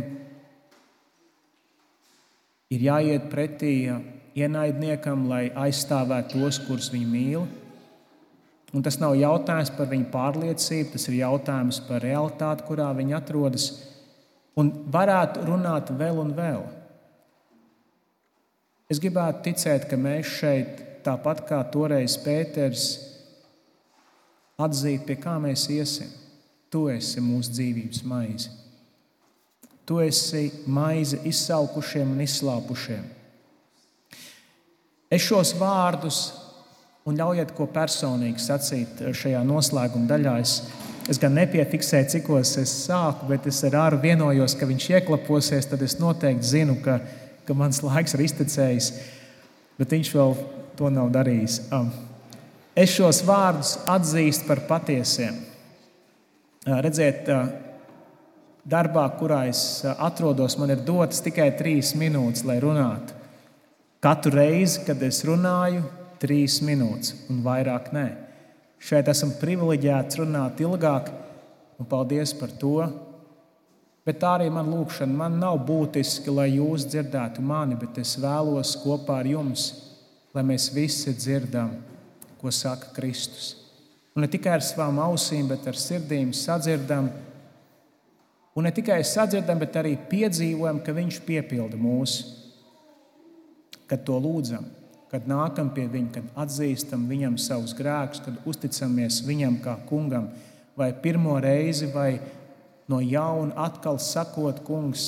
ir 2.73 2.85
jāiet 2.89 3.29
pretī 3.33 3.75
ienaidniekam, 4.39 5.27
lai 5.29 5.49
aizstāvētu 5.67 6.41
tos, 6.41 6.61
kurus 6.67 6.91
viņi 6.93 7.09
mīl. 7.09 7.47
Un 8.73 8.85
tas 8.85 8.97
nav 8.97 9.15
jautājums 9.21 9.73
par 9.77 9.91
viņu 9.91 10.09
pārliecību, 10.15 10.95
tas 10.95 11.09
ir 11.11 11.19
jautājums 11.21 11.83
par 11.89 12.01
realitāti, 12.05 12.65
kurā 12.65 12.89
viņi 12.97 13.19
atrodas. 13.19 13.67
Un 14.57 14.71
varētu 14.93 15.45
runāt 15.49 15.93
vēl 15.99 16.23
un 16.23 16.33
vēl. 16.37 16.65
Es 18.93 19.01
gribētu 19.01 19.45
ticēt, 19.49 19.87
ka 19.89 19.97
mēs 20.01 20.33
šeit, 20.41 20.81
tāpat 21.05 21.45
kā 21.49 21.61
toreiz 21.73 22.17
Pēters, 22.21 22.89
atzīt, 24.61 25.05
pie 25.07 25.17
kā 25.21 25.39
mēs 25.41 25.69
iesim. 25.73 26.22
Tu 26.73 26.87
esi 26.89 27.21
mūsu 27.21 27.53
dzīvības 27.53 28.05
maize. 28.09 28.53
Tu 29.85 29.99
esi 30.01 30.47
maize 30.71 31.19
izsalkušiem 31.29 32.15
un 32.15 32.23
izslāpušiem. 32.25 33.03
Es 35.13 35.27
šos 35.27 35.53
vārdus, 35.61 36.21
un 37.05 37.19
ļaujiet 37.19 37.53
ko 37.57 37.67
personīgi 37.69 38.41
sacīt 38.41 39.03
šajā 39.19 39.43
noslēguma 39.45 40.09
daļā. 40.15 40.39
Es, 40.41 40.55
es 41.13 41.21
gan 41.21 41.37
nepiefiksēju, 41.37 42.09
cikos 42.15 42.55
es 42.63 42.73
sāku, 42.87 43.29
bet 43.29 43.51
es 43.51 43.61
ar 43.69 43.77
āru 43.83 44.01
vienojos, 44.07 44.57
ka 44.57 44.71
viņš 44.71 44.89
ieklaposies. 44.95 45.69
Tad 45.69 45.85
es 45.85 45.99
noteikti 46.01 46.55
zinu, 46.55 46.79
ka, 46.81 47.03
ka 47.45 47.59
mans 47.59 47.83
laiks 47.85 48.17
ir 48.17 48.25
iztecējis, 48.31 48.93
bet 49.77 49.93
viņš 49.93 50.17
vēl 50.17 50.37
to 50.79 50.89
nav 50.95 51.13
darījis. 51.13 51.61
Es 52.73 52.97
šos 52.97 53.21
vārdus 53.29 53.77
atzīstu 53.93 54.49
par 54.49 54.65
patiesiem 54.71 55.52
Redziet, 56.63 57.27
darbā, 58.63 59.09
kurā 59.19 59.41
es 59.51 59.83
atrodos, 59.99 60.55
man 60.61 60.71
ir 60.71 60.85
dotas 60.87 61.23
tikai 61.25 61.49
trīs 61.59 61.97
minūtes, 61.99 62.45
lai 62.47 62.61
runātu. 62.63 63.17
Katru 64.03 64.37
reizi, 64.37 64.85
kad 64.87 65.03
es 65.03 65.25
runāju, 65.27 65.83
trīs 66.23 66.61
minūtes 66.63 67.27
un 67.31 67.41
vairāk 67.43 67.91
nē. 67.95 68.07
Šeit 68.83 69.11
esam 69.11 69.35
privileģēti 69.39 70.23
runāt 70.23 70.63
ilgāk, 70.63 71.11
un 71.79 71.89
paldies 71.91 72.35
par 72.39 72.51
to. 72.59 72.77
Bet 74.07 74.19
tā 74.23 74.37
arī 74.39 74.49
man 74.51 74.71
lūkšana. 74.71 75.15
Man 75.19 75.39
nav 75.43 75.61
būtiski, 75.67 76.31
lai 76.35 76.49
jūs 76.57 76.87
dzirdētu 76.91 77.43
mani, 77.47 77.79
bet 77.79 77.99
es 78.03 78.17
vēlos 78.23 78.75
kopā 78.83 79.21
ar 79.23 79.31
jums, 79.31 79.69
lai 80.35 80.47
mēs 80.47 80.71
visi 80.75 81.15
dzirdam, 81.15 81.75
ko 82.43 82.51
saka 82.51 82.91
Kristus. 82.95 83.62
Un 84.13 84.25
ne 84.25 84.29
tikai 84.29 84.59
ar 84.59 84.65
savām 84.65 84.99
ausīm, 85.01 85.47
bet 85.49 85.65
ar 85.69 85.79
sirdīm 85.79 86.35
sadzirdam. 86.37 87.09
Un 88.53 88.67
ne 88.69 88.73
tikai 88.75 89.01
sadzirdam, 89.09 89.61
bet 89.63 89.79
arī 89.81 89.95
piedzīvojam, 90.11 90.83
ka 90.85 90.93
Viņš 90.93 91.23
piepilda 91.25 91.79
mūsu, 91.81 92.27
kad 93.89 94.05
to 94.05 94.19
lūdzam, 94.21 94.67
kad 95.09 95.25
nākam 95.29 95.71
pie 95.73 95.87
Viņa, 95.89 96.11
kad 96.19 96.43
atzīstam 96.45 97.07
Viņam 97.09 97.39
savus 97.41 97.73
grēkus, 97.77 98.21
kad 98.27 98.37
uzticamies 98.49 99.23
Viņam 99.25 99.57
kā 99.65 99.79
kungam, 99.89 100.29
vai 100.77 100.91
pirmo 100.93 101.39
reizi, 101.41 101.89
vai 101.95 102.21
no 102.93 103.01
jauna 103.01 103.57
atkal 103.65 103.97
sakot, 103.97 104.61
Kungs, 104.67 105.07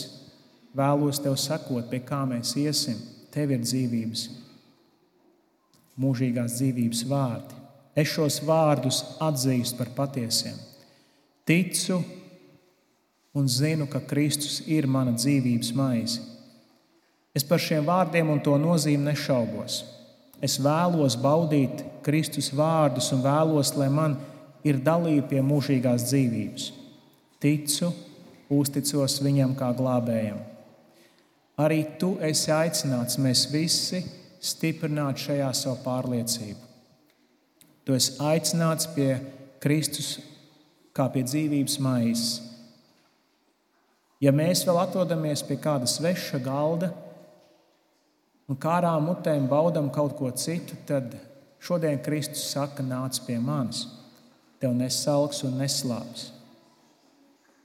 vēlos 0.72 1.20
Tev 1.20 1.36
sakot, 1.36 1.90
pie 1.92 2.00
kā 2.00 2.22
mēs 2.30 2.54
iesim. 2.56 2.96
Tev 3.34 3.52
ir 3.52 3.60
dzīvības, 3.60 4.24
mūžīgās 6.00 6.56
dzīvības 6.56 7.04
vārdi. 7.10 7.63
Es 7.94 8.10
šos 8.10 8.40
vārdus 8.42 9.02
atzīstu 9.22 9.78
par 9.78 9.92
patiesiem. 9.94 10.56
Ticu 11.46 12.00
un 13.34 13.48
zinu, 13.50 13.86
ka 13.90 14.00
Kristus 14.02 14.60
ir 14.66 14.88
mana 14.90 15.14
dzīvības 15.14 15.74
maize. 15.78 16.22
Es 17.34 17.42
par 17.46 17.62
šiem 17.62 17.86
vārdiem 17.86 18.30
un 18.30 18.40
to 18.42 18.54
nozīmi 18.58 19.10
nešaubos. 19.10 19.82
Es 20.42 20.58
vēlos 20.62 21.16
baudīt 21.18 21.82
Kristus 22.06 22.50
vārdus 22.54 23.10
un 23.14 23.22
vēlos, 23.24 23.74
lai 23.78 23.88
man 23.90 24.16
ir 24.66 24.78
dalība 24.82 25.28
pie 25.32 25.42
mūžīgās 25.44 26.06
dzīvības. 26.10 26.66
Ticu, 27.42 27.90
uzticos 28.54 29.20
viņam 29.24 29.54
kā 29.58 29.70
glābējam. 29.76 30.38
Arī 31.60 31.84
tu 32.00 32.14
esi 32.24 32.50
aicināts, 32.50 33.18
mēs 33.22 33.46
visi 33.52 34.02
stiprināt 34.42 35.20
šajā 35.22 35.50
savu 35.54 35.78
pārliecību. 35.84 36.73
Tu 37.84 37.92
esi 37.92 38.16
aicināts 38.24 38.88
pie 38.94 39.18
Kristus 39.60 40.16
kā 40.96 41.08
pie 41.12 41.24
dzīvības 41.26 41.78
maizes. 41.84 42.28
Ja 44.22 44.32
mēs 44.32 44.62
vēl 44.64 44.78
atrodamies 44.80 45.42
pie 45.44 45.58
kāda 45.60 45.88
sveša 45.90 46.40
galda 46.40 46.92
un 48.48 48.56
kārām 48.60 49.08
mutēm 49.08 49.48
baudām 49.50 49.90
kaut 49.92 50.14
ko 50.16 50.30
citu, 50.32 50.78
tad 50.88 51.12
šodien 51.60 52.00
Kristus 52.04 52.46
saka, 52.54 52.84
nāc 52.84 53.20
pie 53.26 53.36
manis. 53.40 53.84
Tev 54.62 54.72
nesalks 54.78 55.42
un 55.44 55.58
neslāps. 55.60 56.30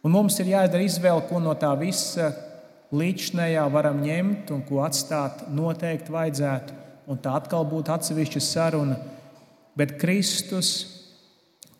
Un 0.04 0.12
mums 0.12 0.36
ir 0.40 0.52
jāizdara 0.52 0.84
izvēle, 0.84 1.24
ko 1.30 1.40
no 1.44 1.54
tā 1.60 1.70
visa 1.80 2.32
līdzinējā 2.96 3.64
varam 3.72 4.02
ņemt 4.04 4.52
un 4.56 4.64
ko 4.68 4.82
atstāt. 4.84 5.46
Noteikti 5.54 6.12
vajadzētu, 6.12 6.76
un 7.12 7.20
tā 7.24 7.36
atkal 7.40 7.68
būtu 7.68 7.94
atsevišķa 7.94 8.44
saruna 8.44 9.00
bet 9.78 9.98
Kristus 10.02 10.72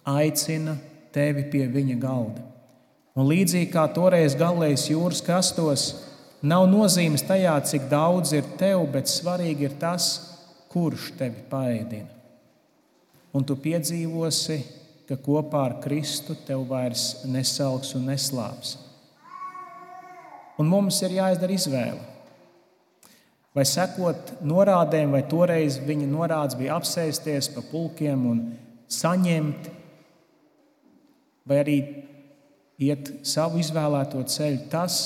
aicina 0.08 0.78
tevi 1.14 1.46
pie 1.52 1.66
viņa 1.70 1.98
galda. 2.02 2.44
Un 3.18 3.28
līdzīgi 3.28 3.72
kā 3.74 3.88
toreiz 3.92 4.36
galējas 4.40 4.88
jūras 4.92 5.24
krastos, 5.26 5.86
nav 6.42 6.68
nozīmes 6.72 7.26
tajā, 7.28 7.58
cik 7.68 7.90
daudz 7.92 8.34
ir 8.38 8.46
tev, 8.60 8.86
bet 8.94 9.12
svarīgi 9.12 9.68
ir 9.68 9.76
tas, 9.82 10.12
kurš 10.70 11.12
tevi 11.20 11.44
paēdina. 11.50 12.08
Un 13.36 13.46
tu 13.46 13.58
piedzīvosi, 13.60 14.60
ka 15.10 15.18
kopā 15.18 15.66
ar 15.66 15.76
Kristu 15.82 16.36
tev 16.46 16.64
vairs 16.70 17.26
nesalks 17.26 17.96
un 17.98 18.06
neslāps. 18.10 18.78
Un 20.60 20.70
mums 20.70 21.00
ir 21.06 21.16
jāizdara 21.18 21.56
izvēle. 21.56 22.02
Vai 23.58 23.66
sekot 23.66 24.36
norādēm, 24.46 25.16
vai 25.16 25.24
toreiz 25.26 25.80
viņa 25.82 26.08
norādes 26.10 26.58
bija 26.60 26.78
apsēsties 26.78 27.50
pa 27.56 27.64
pulkiem 27.72 28.28
un 28.30 28.44
saņemt, 28.90 29.70
vai 31.50 31.58
arī 31.64 31.78
iet 32.80 33.10
savu 33.26 33.60
izvēlēto 33.62 34.22
ceļu, 34.22 34.68
tas 34.70 35.00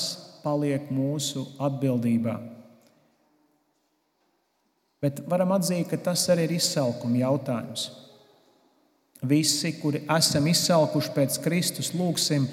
paliek 0.44 0.90
mūsu 0.92 1.46
atbildībā. 1.62 2.36
Bet 5.04 5.20
varam 5.28 5.52
atzīt, 5.56 5.88
ka 5.90 5.98
tas 6.00 6.22
arī 6.32 6.46
ir 6.46 6.54
izsalkuma 6.56 7.20
jautājums. 7.24 7.88
Visi, 9.24 9.72
kuri 9.80 10.02
esam 10.12 10.46
izsalkuši 10.48 11.12
pēc 11.16 11.38
Kristus, 11.44 11.90
lūgsim, 11.96 12.44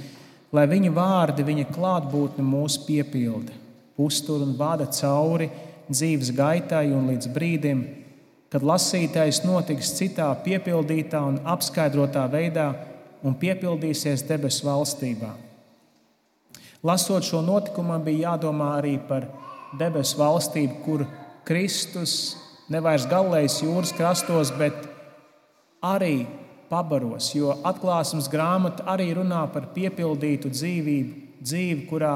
lai 0.55 0.65
viņa 0.71 0.91
vārdi, 0.95 1.45
viņa 1.47 1.67
klātbūtne 1.71 2.43
mūs 2.47 2.77
piepilda, 2.87 3.55
uztur 3.99 4.43
un 4.43 4.55
vada 4.59 4.87
cauri 4.87 5.49
dzīves 5.93 6.31
gaitai 6.35 6.87
un 6.95 7.09
līdz 7.11 7.29
brīdim, 7.35 7.83
kad 8.51 8.65
lasītājs 8.67 9.43
notiks 9.45 9.93
citā 9.95 10.27
piepildītā 10.43 11.21
un 11.23 11.39
apskaidrotā 11.47 12.25
veidā 12.31 12.67
un 13.23 13.37
piepildīsies 13.37 14.25
debesu 14.27 14.67
valstībā. 14.67 15.31
Lasot 16.83 17.23
šo 17.23 17.43
notikumu, 17.45 17.99
bija 18.01 18.31
jādomā 18.31 18.73
arī 18.79 18.95
par 19.07 19.27
debesu 19.77 20.17
valstību, 20.19 20.79
kur 20.85 21.05
Kristus 21.45 22.35
nevairs 22.71 23.05
galējas 23.09 23.59
jūras 23.61 23.93
krastos, 23.93 24.51
bet 24.57 24.77
arī 25.85 26.25
pabaros, 26.71 27.33
jo 27.35 27.53
atklāsmes 27.67 28.29
grāmata 28.31 28.85
arī 28.89 29.11
runā 29.17 29.43
par 29.53 29.69
piepildītu 29.75 30.51
dzīvību, 30.53 31.17
dzīvi, 31.43 31.85
kurā 31.89 32.15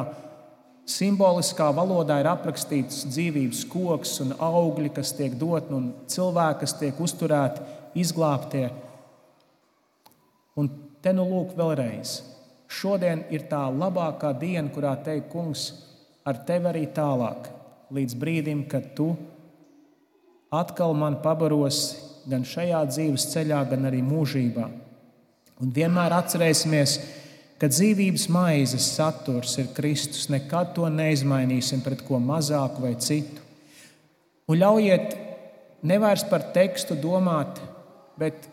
simboliskā 0.89 1.71
valodā 1.75 2.19
ir 2.21 2.29
aprakstīts 2.29 3.05
dzīvības 3.09 3.63
koks 3.71 4.19
un 4.25 4.35
augļi, 4.37 4.93
kas 4.95 5.15
tiek 5.17 5.33
doti, 5.39 5.73
un 5.73 5.89
cilvēki, 6.11 6.61
kas 6.61 6.77
tiek 6.81 7.01
uzturēti, 7.01 7.65
izglābtie. 7.97 8.69
Un 10.55 10.71
te 11.01 11.13
nu 11.15 11.25
lūk, 11.29 11.57
vēlreiz 11.57 12.19
Šodien 12.75 13.23
ir 13.33 13.45
tā 13.49 13.61
labākā 13.69 14.33
diena, 14.39 14.69
kurā 14.73 14.95
teikt, 15.05 15.29
kungs, 15.31 15.67
ar 16.25 16.41
tevi 16.47 16.69
arī 16.71 16.85
tālāk, 16.93 17.49
līdz 17.93 18.17
brīdim, 18.19 18.65
kad 18.69 18.89
tu 18.97 19.11
atkal 20.53 20.95
man 20.97 21.19
pabarosi 21.23 22.01
gan 22.29 22.43
šajā 22.47 22.81
dzīves 22.89 23.27
ceļā, 23.33 23.61
gan 23.69 23.85
arī 23.85 24.01
mūžībā. 24.03 24.65
Un 25.61 25.71
vienmēr 25.71 26.17
atcerēsimies, 26.17 26.97
ka 26.97 27.24
dzīvības 27.63 28.27
maizes 28.33 28.87
saturs 28.97 29.55
ir 29.61 29.71
Kristus. 29.75 30.27
Nekad 30.31 30.73
to 30.75 30.89
neizmainīsim 30.91 31.83
pret 31.85 32.03
ko 32.03 32.19
mazāku 32.19 32.83
vai 32.83 32.95
citu. 32.99 33.43
Un 34.51 34.59
ļaujiet 34.59 35.15
nevairs 35.87 36.25
par 36.29 36.51
tekstu 36.53 36.97
domāt, 36.99 37.61
bet 38.19 38.49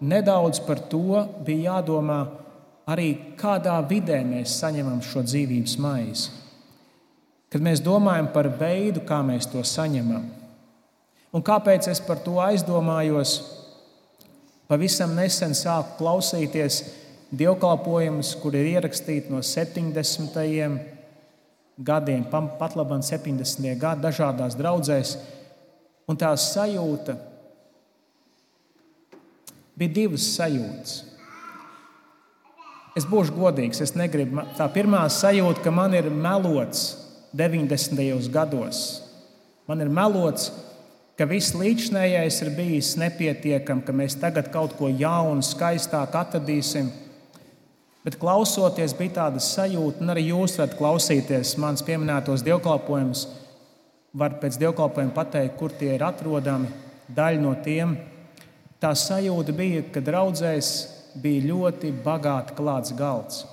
nedaudz 0.00 0.60
par 0.66 0.82
to 0.90 1.22
bija 1.46 1.76
jādomā 1.76 2.20
arī 2.90 3.36
kādā 3.38 3.76
vidē 3.86 4.20
mēs 4.26 4.58
saņemam 4.60 5.00
šo 5.04 5.22
dzīvības 5.24 5.76
maizi. 5.80 6.36
Kad 7.50 7.62
mēs 7.62 7.82
domājam 7.82 8.28
par 8.34 8.48
veidu, 8.60 9.02
kā 9.06 9.20
mēs 9.26 9.48
to 9.50 9.62
saņemam, 9.66 10.26
un 11.34 11.42
kāpēc 11.46 11.88
es 11.90 12.02
par 12.02 12.20
to 12.22 12.38
aizdomājos, 12.42 13.40
pavisam 14.70 15.16
nesen 15.18 15.54
sāku 15.58 15.98
klausīties 15.98 16.82
dievkalpojumus, 17.30 18.34
kur 18.42 18.56
ir 18.58 18.72
ierakstīti 18.74 19.30
no 19.32 19.42
70. 19.44 20.70
gadiem, 21.80 22.24
pat 22.30 22.76
labāk 22.78 23.04
70. 23.06 23.74
gadi, 23.80 24.04
dažādās 24.04 24.56
draudzēs, 24.58 25.16
un 26.10 26.18
tā 26.18 26.32
sajūta 26.36 27.16
bija 29.78 29.96
divas 30.02 30.26
sajūtas. 30.34 30.96
Es 32.98 33.06
būšu 33.06 33.36
godīgs, 33.36 33.78
es 33.84 33.94
negribu. 33.94 34.42
Tā 34.58 34.66
pirmā 34.74 35.04
sajūta, 35.08 35.62
ka 35.62 35.70
man 35.72 35.94
ir 35.94 36.10
melots 36.10 36.96
90. 37.36 38.26
gados. 38.34 38.80
Man 39.70 39.80
ir 39.80 39.92
melots, 39.94 40.48
ka 41.14 41.28
viss 41.30 41.54
līdzinājais 41.54 42.40
ir 42.42 42.50
bijis 42.56 42.96
nepietiekams, 42.98 43.86
ka 43.86 43.94
mēs 43.94 44.18
tagad 44.18 44.50
kaut 44.50 44.74
ko 44.78 44.90
jaunu, 44.90 45.44
skaistāk 45.46 46.16
atradīsim. 46.18 46.90
Bet 48.04 48.16
klausoties, 48.16 48.94
bija 48.96 49.18
tāda 49.18 49.42
sajūta, 49.44 50.00
un 50.00 50.12
arī 50.14 50.30
jūs 50.30 50.56
varat 50.56 50.76
klausīties 50.78 51.56
manas 51.60 51.84
pieminētos 51.84 52.44
dievkalpojumus. 52.46 53.26
Var 54.16 54.38
pēc 54.40 54.56
dievkalpojuma 54.62 55.12
pateikt, 55.14 55.58
kur 55.60 55.74
tie 55.76 55.92
ir 55.98 56.04
atrodami. 56.06 56.70
Daļa 57.12 57.42
no 57.42 57.52
tiem 57.64 57.98
tā 58.80 58.94
sajūta 58.96 59.52
bija, 59.54 59.84
ka 59.92 60.00
draudzēs 60.02 60.72
bija 61.20 61.50
ļoti 61.50 61.92
bagāti 62.04 62.56
klāts 62.56 62.94
galds 62.96 63.44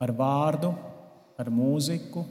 ar 0.00 0.12
vārdu, 0.16 0.70
ar 1.40 1.50
mūziku, 1.52 2.24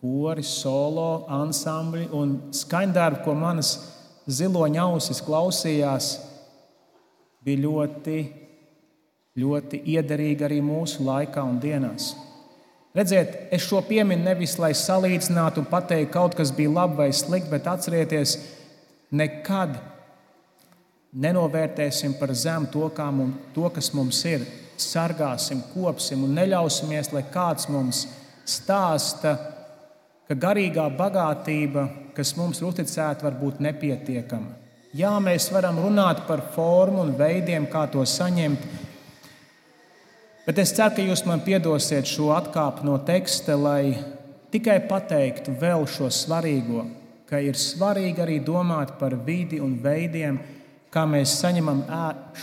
kori, 0.00 0.44
solo, 0.44 1.24
ansambļi 1.32 2.10
un 2.16 2.34
skaņdarbu, 2.56 3.22
ko 3.24 3.36
manas 3.36 3.72
ziloņa 4.28 4.84
ausis 4.84 5.22
klausījās, 5.24 6.10
bija 7.44 7.62
ļoti, 7.64 8.18
ļoti 9.38 9.82
iederīgi 9.94 10.46
arī 10.46 10.58
mūsu 10.64 11.04
laikā 11.06 11.44
un 11.46 11.60
dienās. 11.62 12.14
Redziet, 12.96 13.36
es 13.54 13.62
šo 13.62 13.84
pieminu 13.86 14.24
nevis 14.24 14.56
lai 14.58 14.72
salīdzinātu 14.74 15.62
un 15.62 15.70
pateiktu, 15.70 16.10
kaut 16.16 16.34
kas 16.34 16.50
bija 16.50 16.72
labi 16.80 16.98
vai 17.04 17.12
slikti, 17.14 17.52
bet 17.52 17.68
atcerieties, 17.70 18.34
nekad 19.14 19.78
Nenovērtēsim 21.10 22.12
par 22.20 22.30
zemu 22.38 22.68
to, 22.70 22.86
mums, 23.10 23.38
to, 23.54 23.66
kas 23.74 23.90
mums 23.94 24.20
ir. 24.30 24.44
Sargāsim, 24.80 25.58
kopsim 25.74 26.22
un 26.24 26.36
neļausimies, 26.38 27.10
lai 27.12 27.24
kāds 27.34 27.66
mums 27.68 28.04
stāsta, 28.48 29.34
ka 30.28 30.36
garīgā 30.38 30.86
bagātība, 30.96 31.88
kas 32.14 32.36
mums 32.38 32.62
ir 32.62 32.68
uzticēta, 32.70 33.26
var 33.26 33.34
būt 33.42 33.58
nepietiekama. 33.60 34.54
Jā, 34.94 35.10
mēs 35.22 35.50
varam 35.52 35.82
runāt 35.82 36.22
par 36.28 36.44
formu 36.54 37.02
un 37.02 37.12
veidiem, 37.18 37.66
kā 37.70 37.84
to 37.90 38.06
saņemt, 38.06 38.62
bet 40.46 40.58
es 40.62 40.72
ceru, 40.76 40.94
ka 40.96 41.04
jūs 41.04 41.24
man 41.28 41.42
piedosiet 41.44 42.08
šo 42.08 42.30
atkāpi 42.36 42.86
no 42.86 42.96
teksta, 43.06 43.56
lai 43.58 43.94
tikai 44.50 44.80
pateiktu 44.90 45.54
vēl 45.60 45.86
šo 45.88 46.10
svarīgo, 46.12 46.86
ka 47.30 47.38
ir 47.42 47.58
svarīgi 47.58 48.24
arī 48.24 48.40
domāt 48.42 48.96
par 48.98 49.14
vidi 49.26 49.60
un 49.62 49.76
veidiem, 49.82 50.40
kā 50.90 51.06
mēs 51.06 51.36
saņemam 51.38 51.84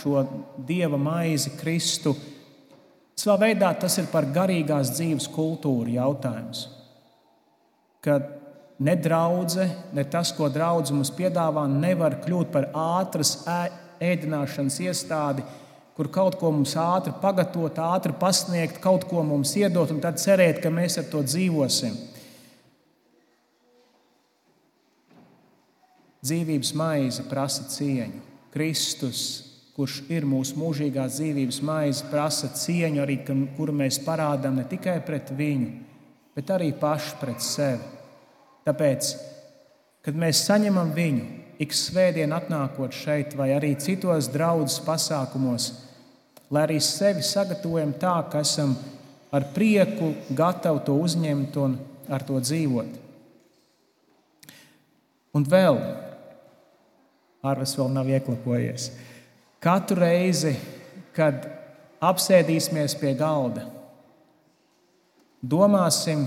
šo 0.00 0.24
dieva 0.66 0.96
maizi, 0.96 1.52
Kristu. 1.60 2.14
Savā 3.18 3.48
veidā 3.48 3.74
tas 3.76 3.98
ir 4.00 4.08
par 4.12 4.28
garīgās 4.32 4.94
dzīves 4.94 5.28
kultūru 5.34 5.90
jautājums. 5.98 6.68
Kad 8.00 8.30
ne 8.78 8.94
draudzene, 8.96 9.90
ne 9.92 10.04
tas, 10.06 10.30
ko 10.32 10.48
draudzene 10.48 11.00
mums 11.00 11.10
piedāvā, 11.12 11.66
nevar 11.68 12.20
kļūt 12.22 12.52
par 12.54 12.68
ātras 12.72 13.34
ēdināšanas 14.00 14.78
iestādi, 14.86 15.44
kur 15.98 16.06
kaut 16.14 16.36
ko 16.38 16.52
mums 16.54 16.76
ātri 16.78 17.10
pagatavot, 17.18 17.74
ātri 17.82 18.14
pasniegt, 18.14 18.76
kaut 18.78 19.02
ko 19.10 19.24
mums 19.26 19.50
iedot 19.58 19.90
un 19.90 19.98
tad 19.98 20.20
cerēt, 20.22 20.60
ka 20.62 20.70
mēs 20.70 20.94
ar 21.00 21.08
to 21.10 21.24
dzīvosim. 21.26 21.96
Dzīvības 26.22 26.70
maize 26.78 27.24
prasa 27.26 27.66
cieņu. 27.74 28.22
Kristus, 28.54 29.24
kurš 29.74 29.96
ir 30.14 30.26
mūsu 30.26 30.54
mūžīgās 30.60 31.16
dzīvības 31.18 31.58
maize, 31.66 32.06
prasa 32.12 32.52
cieņu, 32.54 33.02
arī, 33.02 33.18
kuru 33.58 33.74
mēs 33.82 33.98
parādām 34.06 34.62
ne 34.62 34.68
tikai 34.70 35.00
pret 35.02 35.34
viņu, 35.34 35.72
bet 36.38 36.54
arī 36.54 36.70
paši 36.78 37.18
pret 37.18 37.42
sevi. 37.42 37.90
Tāpēc, 38.70 39.10
kad 40.06 40.14
mēs 40.14 40.46
saņemam 40.46 40.94
viņu, 40.94 41.26
ik 41.58 41.74
svētdien 41.74 42.38
atnākot 42.38 42.94
šeit, 42.94 43.34
vai 43.34 43.50
arī 43.58 43.74
citos 43.82 44.30
draudzes 44.30 44.78
pasākumos, 44.86 45.72
lai 46.50 46.64
arī 46.64 46.78
sevi 46.82 47.24
sagatavojam 47.24 47.92
tā, 48.00 48.14
ka 48.30 48.42
esam 48.44 48.74
ar 49.34 49.50
prieku 49.54 50.14
gatavi 50.34 50.84
to 50.86 50.96
uzņemt 51.04 51.56
un 51.60 51.76
ar 52.08 52.24
to 52.24 52.40
dzīvot. 52.40 52.96
Un 55.36 55.44
vēl 55.44 55.78
Arvis 57.48 57.76
vēl 57.78 57.92
nav 57.94 58.08
ieklapojies. 58.10 58.88
Katru 59.62 60.00
reizi, 60.02 60.56
kad 61.14 61.44
apsēdīsimies 62.02 62.96
pie 62.98 63.12
galda, 63.18 63.64
domāsim, 65.42 66.24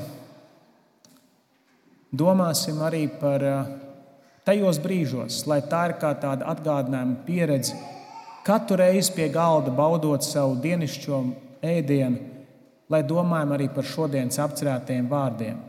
domāsim 2.16 2.80
arī 2.88 3.06
par, 3.20 3.44
tajos 4.48 4.80
brīžos, 4.84 5.44
lai 5.48 5.62
tā 5.68 5.86
ir 5.90 5.98
kā 6.02 6.14
tāda 6.20 6.48
atgādinājuma 6.54 7.20
pieredze, 7.28 7.76
katru 8.46 8.78
reizi 8.82 9.14
pie 9.16 9.30
galda 9.30 9.72
baudot 9.74 10.24
savu 10.26 10.58
dienascho 10.62 11.22
ēdienu, 11.62 12.20
lai 12.92 13.04
domājam 13.08 13.54
arī 13.56 13.70
par 13.72 13.88
šodienas 13.88 14.40
apcerētajiem 14.42 15.08
vārdiem, 15.12 15.60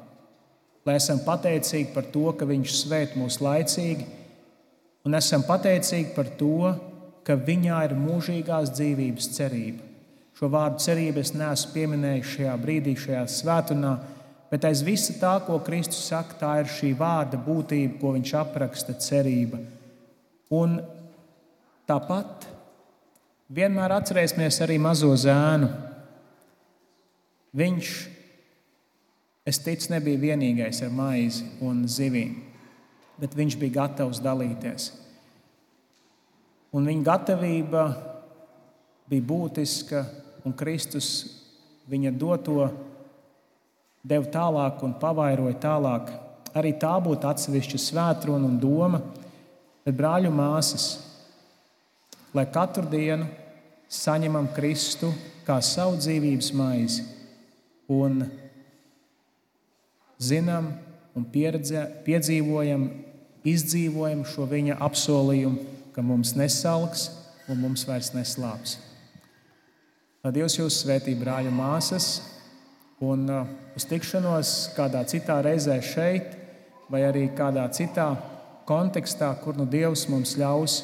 lai 0.86 0.96
esam 0.98 1.20
pateicīgi 1.26 1.92
par 1.94 2.08
to, 2.14 2.26
ka 2.36 2.48
Viņš 2.48 2.74
svēt 2.80 3.14
mūs 3.18 3.38
laicīgi, 3.44 4.06
un 5.06 5.14
esam 5.18 5.44
pateicīgi 5.46 6.14
par 6.16 6.32
to, 6.40 6.72
ka 7.22 7.38
Viņā 7.38 7.84
ir 7.86 7.94
mūžīgās 7.98 8.72
dzīvības 8.74 9.28
cerība. 9.36 9.90
Šo 10.38 10.48
vārdu 10.50 10.82
cerību 10.82 11.20
es 11.22 11.34
neesmu 11.36 11.74
pieminējis 11.76 12.32
šajā 12.36 12.54
brīdī, 12.58 12.96
šajā 12.98 13.26
svētdienā, 13.30 13.92
bet 14.50 14.64
aiz 14.66 14.82
visa 14.82 15.14
tā, 15.20 15.36
ko 15.46 15.60
Kristus 15.62 16.00
saka, 16.08 16.34
tā 16.40 16.54
ir 16.62 16.72
šī 16.72 16.94
vārda 16.98 17.38
būtība, 17.38 18.00
ko 18.00 18.16
viņš 18.16 18.32
apraksta 18.40 18.96
cerība. 18.98 19.60
Un 20.52 20.80
tāpat 21.86 22.48
vienmēr 23.52 23.92
atcerēsimies 23.98 24.60
arī 24.64 24.78
mazo 24.80 25.12
zēnu. 25.18 25.68
Viņš, 27.52 27.90
es 29.48 29.60
ticu, 29.60 29.90
nebija 29.92 30.20
vienīgais 30.22 30.80
ar 30.86 30.94
maizi 30.94 31.44
un 31.64 31.84
zivīm, 31.84 32.38
bet 33.20 33.36
viņš 33.36 33.58
bija 33.60 33.82
gatavs 33.82 34.22
dalīties. 34.24 34.88
Un 36.72 36.88
viņa 36.88 37.04
gatavība 37.04 37.84
bija 39.12 39.26
būtiska, 39.28 40.00
un 40.48 40.56
Kristus 40.56 41.10
viņa 41.92 42.14
doto 42.16 42.70
deva 44.00 44.24
tālāk 44.32 44.80
un 44.86 44.96
pavairoja 44.96 45.58
tālāk. 45.60 46.08
Arī 46.56 46.72
tā 46.80 46.94
būtu 47.04 47.28
atsevišķa 47.28 47.78
svētruna 47.80 48.48
un 48.48 48.56
doma, 48.60 49.02
bet 49.84 49.96
brāļu 49.96 50.32
māsas, 50.32 50.88
lai 52.32 52.48
katru 52.48 52.88
dienu 52.88 53.28
saņemam 53.92 54.48
Kristu 54.56 55.12
kā 55.46 55.58
savu 55.64 55.98
dzīvības 56.00 56.52
maizi 56.56 57.04
un 57.92 58.22
zinām 60.22 60.70
un 61.18 61.26
pieredze, 61.28 61.82
piedzīvojam, 62.06 62.86
izdzīvojam 63.44 64.22
šo 64.28 64.46
viņa 64.48 64.78
apsolījumu, 64.86 65.66
ka 65.92 66.04
mums 66.04 66.32
nesalks 66.38 67.10
un 67.50 67.60
mums 67.60 67.84
vairs 67.88 68.12
neslāps. 68.16 68.78
Lai 70.22 70.30
Dievs 70.32 70.56
jūs 70.56 70.78
svētī, 70.84 71.16
brāļa 71.18 71.50
māsas, 71.52 72.22
un 73.02 73.26
uh, 73.26 73.48
uz 73.76 73.84
tikšanos 73.90 74.54
kādā 74.76 75.02
citā 75.10 75.40
reizē 75.42 75.80
šeit, 75.84 76.36
vai 76.88 77.02
arī 77.08 77.26
kādā 77.36 77.66
citā 77.74 78.12
kontekstā, 78.68 79.32
kur 79.42 79.58
nu 79.58 79.66
Dievs 79.66 80.06
mums 80.08 80.36
ļaus 80.38 80.78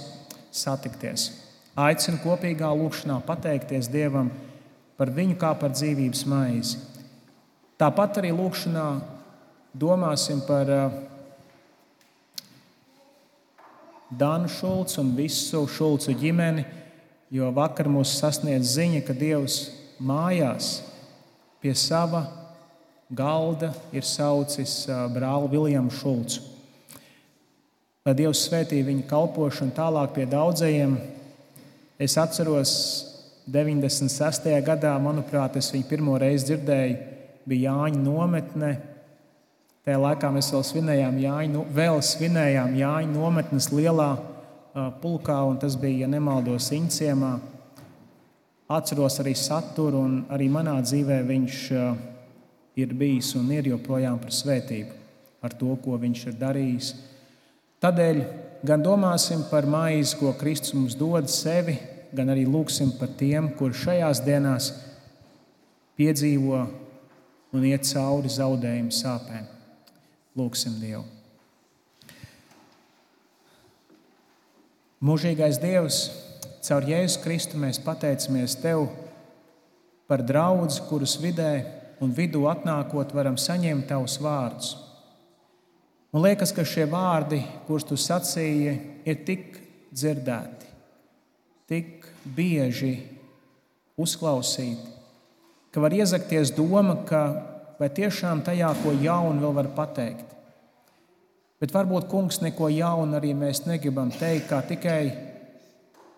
satikties. 0.50 1.30
Aicinu 1.78 2.18
kopīgā 2.24 2.72
lūkšanā 2.74 3.20
pateikties 3.26 3.86
Dievam 3.92 4.32
par 4.98 5.12
viņu 5.14 5.36
kā 5.38 5.52
par 5.54 5.70
dzīvības 5.70 6.24
maizi. 6.26 6.80
Tāpat 7.78 8.18
arī 8.18 8.32
lūkšanā 8.34 8.86
domāsim 9.78 10.40
par 10.42 10.72
uh, 10.74 10.96
Dānu 14.10 14.50
Šulcu 14.50 14.98
un 15.04 15.12
visu 15.14 15.62
Šulcu 15.70 16.16
ģimeni, 16.18 16.64
jo 17.30 17.52
vakar 17.54 17.86
mūs 17.92 18.16
sasniedz 18.18 18.72
ziņa, 18.74 19.04
ka 19.06 19.14
Dievs 19.14 19.60
mājās 20.02 20.80
pie 21.62 21.76
sava 21.78 22.24
galda 23.14 23.70
ir 23.94 24.02
saucis 24.02 24.80
uh, 24.88 25.04
brāli 25.14 25.52
Viljamu 25.54 25.94
Šulcu. 25.94 26.42
Lai 28.02 28.16
Dievs 28.18 28.42
svētī 28.48 28.80
viņa 28.82 29.06
kalpošanu 29.06 29.76
tālāk 29.76 30.16
pie 30.16 30.26
daudzajiem. 30.26 30.98
Es 31.98 32.14
atceros, 32.14 32.72
96. 33.50 34.52
gadā, 34.62 34.92
manuprāt, 35.02 35.56
es 35.58 35.72
viņu 35.74 35.86
pirmo 35.88 36.18
reizi 36.20 36.52
dzirdēju 36.52 36.98
bija 37.48 37.72
Jāņa 37.72 38.02
nometne. 38.04 38.70
Tajā 39.82 39.98
laikā 40.04 40.30
mēs 40.34 40.50
vēl 40.52 40.64
svinējām 40.68 41.18
Jāņa, 41.24 41.64
vēl 41.74 41.98
svinējām 42.04 42.76
Jāņa 42.78 43.10
nometnes 43.14 43.70
lielā 43.72 44.12
pulkā, 45.02 45.40
un 45.48 45.58
tas 45.58 45.74
bija, 45.80 46.04
ja 46.04 46.12
nemaldos, 46.12 46.68
Iņciemā. 46.76 47.32
Atceros 48.78 49.18
arī 49.22 49.32
saturu, 49.34 50.04
un 50.04 50.18
arī 50.30 50.46
manā 50.52 50.76
dzīvē 50.84 51.22
viņš 51.26 51.60
ir 52.78 52.94
bijis 52.94 53.32
un 53.40 53.48
ir 53.56 53.72
joprojām 53.72 54.20
par 54.22 54.34
svētību 54.38 54.98
ar 55.42 55.54
to, 55.56 55.72
ko 55.82 55.98
viņš 55.98 56.26
ir 56.28 56.36
darījis. 56.38 56.92
Tādēļ 57.82 58.22
gan 58.66 58.82
domāsim 58.82 59.44
par 59.50 59.66
maizi, 59.68 60.16
ko 60.18 60.32
Kristus 60.38 60.74
mums 60.74 60.96
dod 60.98 61.28
sevi, 61.30 61.76
gan 62.14 62.30
arī 62.32 62.46
lūgsim 62.48 62.94
par 62.98 63.12
tiem, 63.18 63.50
kuriem 63.58 63.76
šajās 63.76 64.22
dienās 64.24 64.70
piedzīvo 65.98 66.62
un 67.54 67.68
iet 67.68 67.86
cauri 67.88 68.30
zaudējumu 68.32 68.94
sāpēm. 68.94 69.46
Lūksim 70.38 70.78
Dievu. 70.80 71.04
Mūžīgais 75.04 75.60
Dievs, 75.62 75.98
caur 76.66 76.86
Jēzu 76.86 77.22
Kristu 77.22 77.58
mēs 77.60 77.78
pateicamies 77.82 78.56
Tev 78.58 78.88
par 80.10 80.24
draugu, 80.26 80.72
kurus 80.88 81.14
vidē 81.22 81.52
un 82.02 82.10
vidū 82.14 82.46
atnākot, 82.50 83.14
varam 83.14 83.38
saņemt 83.38 83.86
Tavus 83.90 84.18
vārdus. 84.22 84.74
Man 86.12 86.24
liekas, 86.24 86.54
ka 86.56 86.64
šie 86.64 86.86
vārdi, 86.88 87.42
kurus 87.66 87.84
Tu 87.88 87.98
sacīji, 88.00 88.74
ir 89.04 89.18
tik 89.28 89.58
dzirdēti, 89.92 90.70
tik 91.68 92.08
bieži 92.36 92.94
uzklausīti, 94.00 94.94
ka 95.72 95.82
var 95.84 95.92
iezakties 95.92 96.54
doma, 96.56 96.96
ka 97.08 97.22
vai 97.78 97.90
tiešām 97.92 98.40
tajā 98.46 98.70
ko 98.82 98.94
jaunu 99.02 99.42
vēl 99.44 99.56
var 99.60 99.68
pateikt. 99.76 100.36
Bet 101.58 101.74
varbūt 101.74 102.06
kungs 102.10 102.38
neko 102.40 102.70
jaunu 102.70 103.18
arī 103.18 103.34
mēs 103.34 103.64
negribam 103.66 104.12
teikt, 104.14 104.48
kā 104.48 104.62
tikai 104.64 105.02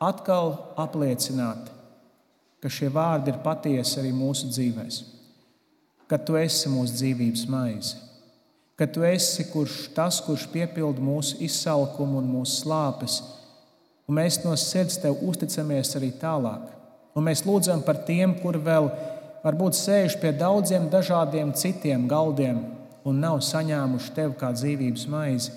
atkal 0.00 0.52
apliecināt, 0.80 1.70
ka 2.60 2.70
šie 2.70 2.90
vārdi 2.92 3.32
ir 3.32 3.40
patiesi 3.42 3.98
arī 4.02 4.12
mūsu 4.14 4.52
dzīvēm. 4.52 4.92
Ka 6.10 6.18
tu 6.18 6.36
esi 6.36 6.70
mūsu 6.72 6.96
dzīvības 6.98 7.44
maize, 7.50 7.96
ka 8.80 8.86
tu 8.88 9.04
esi 9.04 9.44
kurš, 9.44 9.90
tas, 9.92 10.22
kurš 10.24 10.46
piepilda 10.48 11.02
mūsu 11.04 11.36
izsalkumu 11.44 12.16
un 12.22 12.30
mūsu 12.32 12.62
slāpes, 12.62 13.18
un 14.08 14.16
mēs 14.16 14.38
no 14.40 14.54
sirds 14.56 14.96
tev 15.02 15.20
uzticamies 15.20 15.92
arī 15.98 16.08
tālāk. 16.22 16.62
Un 17.12 17.26
mēs 17.26 17.42
lūdzam 17.44 17.82
par 17.84 18.00
tiem, 18.08 18.32
kur 18.40 18.56
vēl 18.56 18.88
varbūt 19.44 19.76
sēž 19.76 20.16
pie 20.22 20.32
daudziem 20.32 20.88
dažādiem 20.88 21.52
citiem 21.52 22.08
galdiem 22.08 22.62
un 23.04 23.20
nav 23.20 23.42
saņēmuši 23.44 24.14
tevi 24.16 24.38
kā 24.40 24.54
dzīvības 24.56 25.04
maizi. 25.12 25.52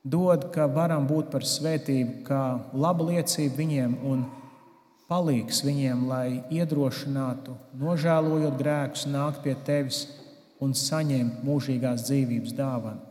Dod, 0.00 0.48
ka 0.54 0.64
varam 0.64 1.04
būt 1.04 1.28
par 1.28 1.44
svētību, 1.44 2.22
kā 2.24 2.42
laba 2.72 3.10
liecība 3.10 3.60
viņiem 3.60 4.00
un 4.00 4.24
palīgs 5.12 5.60
viņiem, 5.64 6.08
lai 6.08 6.28
iedrošinātu, 6.56 7.52
nožēlojot 7.84 8.56
grēkus, 8.56 9.04
nākt 9.12 9.44
pie 9.44 9.58
tevis 9.68 10.06
un 10.64 10.72
saņemt 10.76 11.44
mūžīgās 11.44 12.06
dzīvības 12.08 12.56
dāvanu. 12.56 13.02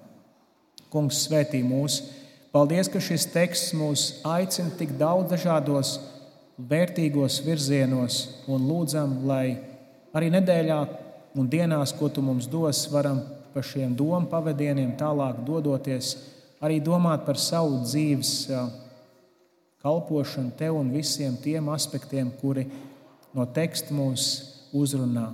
Kungs 0.94 1.24
svētī 1.28 1.64
mūs! 1.66 2.02
Paldies, 2.54 2.90
ka 2.92 3.00
šis 3.02 3.26
teksts 3.34 3.72
mūs 3.74 4.02
aicina 4.30 4.70
tik 4.78 4.92
daudz 5.00 5.32
dažādos 5.32 5.96
vērtīgos 6.58 7.40
virzienos 7.46 8.20
un 8.46 8.68
lūdzam, 8.70 9.16
lai 9.26 9.58
arī 10.14 10.30
nedēļā 10.36 10.78
un 11.34 11.50
dienās, 11.50 11.96
ko 11.98 12.12
tu 12.14 12.22
mums 12.22 12.46
dos, 12.46 12.86
varam 12.94 13.24
pa 13.54 13.64
šiem 13.66 13.96
domu 13.98 14.30
pavadieniem 14.30 14.94
tālāk 15.00 15.42
dodoties, 15.48 16.14
arī 16.62 16.78
domāt 16.82 17.26
par 17.26 17.42
savu 17.42 17.82
dzīves 17.82 18.36
kalpošanu 19.84 20.54
tev 20.58 20.78
un 20.78 20.94
visiem 20.94 21.36
tiem 21.42 21.74
aspektiem, 21.74 22.30
kuri 22.38 22.68
no 23.34 23.46
teksta 23.50 23.94
mūs 23.98 24.28
uzrunā. 24.78 25.32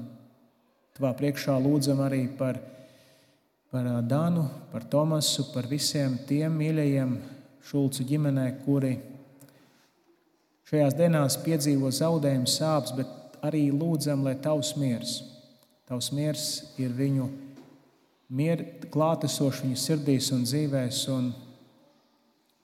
Tavā 1.00 1.14
priekšā 1.16 1.54
lūdzam 1.64 2.02
arī 2.04 2.26
par, 2.36 2.58
par 3.72 3.86
Dānu, 4.04 4.42
par 4.68 4.84
Tomasu, 4.84 5.46
par 5.54 5.64
visiem 5.72 6.18
tiem 6.28 6.58
mīļajiem 6.60 7.14
Šulcu 7.64 8.04
ģimenē, 8.04 8.44
kuri 8.66 8.98
šajās 10.68 10.98
dienās 11.00 11.38
piedzīvo 11.46 11.88
zaudējumu 11.96 12.52
sāpes, 12.52 12.92
bet 12.98 13.38
arī 13.48 13.70
lūdzam, 13.72 14.26
lai 14.28 14.34
tavs 14.44 14.74
miers, 14.76 15.14
tavs 15.88 16.10
miers 16.12 16.48
ir 16.84 16.92
viņu 16.98 17.30
mier, 18.36 18.66
klātesošs 18.92 19.62
viņu 19.64 19.80
sirdīs 19.80 20.28
un 20.36 20.42
dzīvēs, 20.44 21.00
un, 21.16 21.30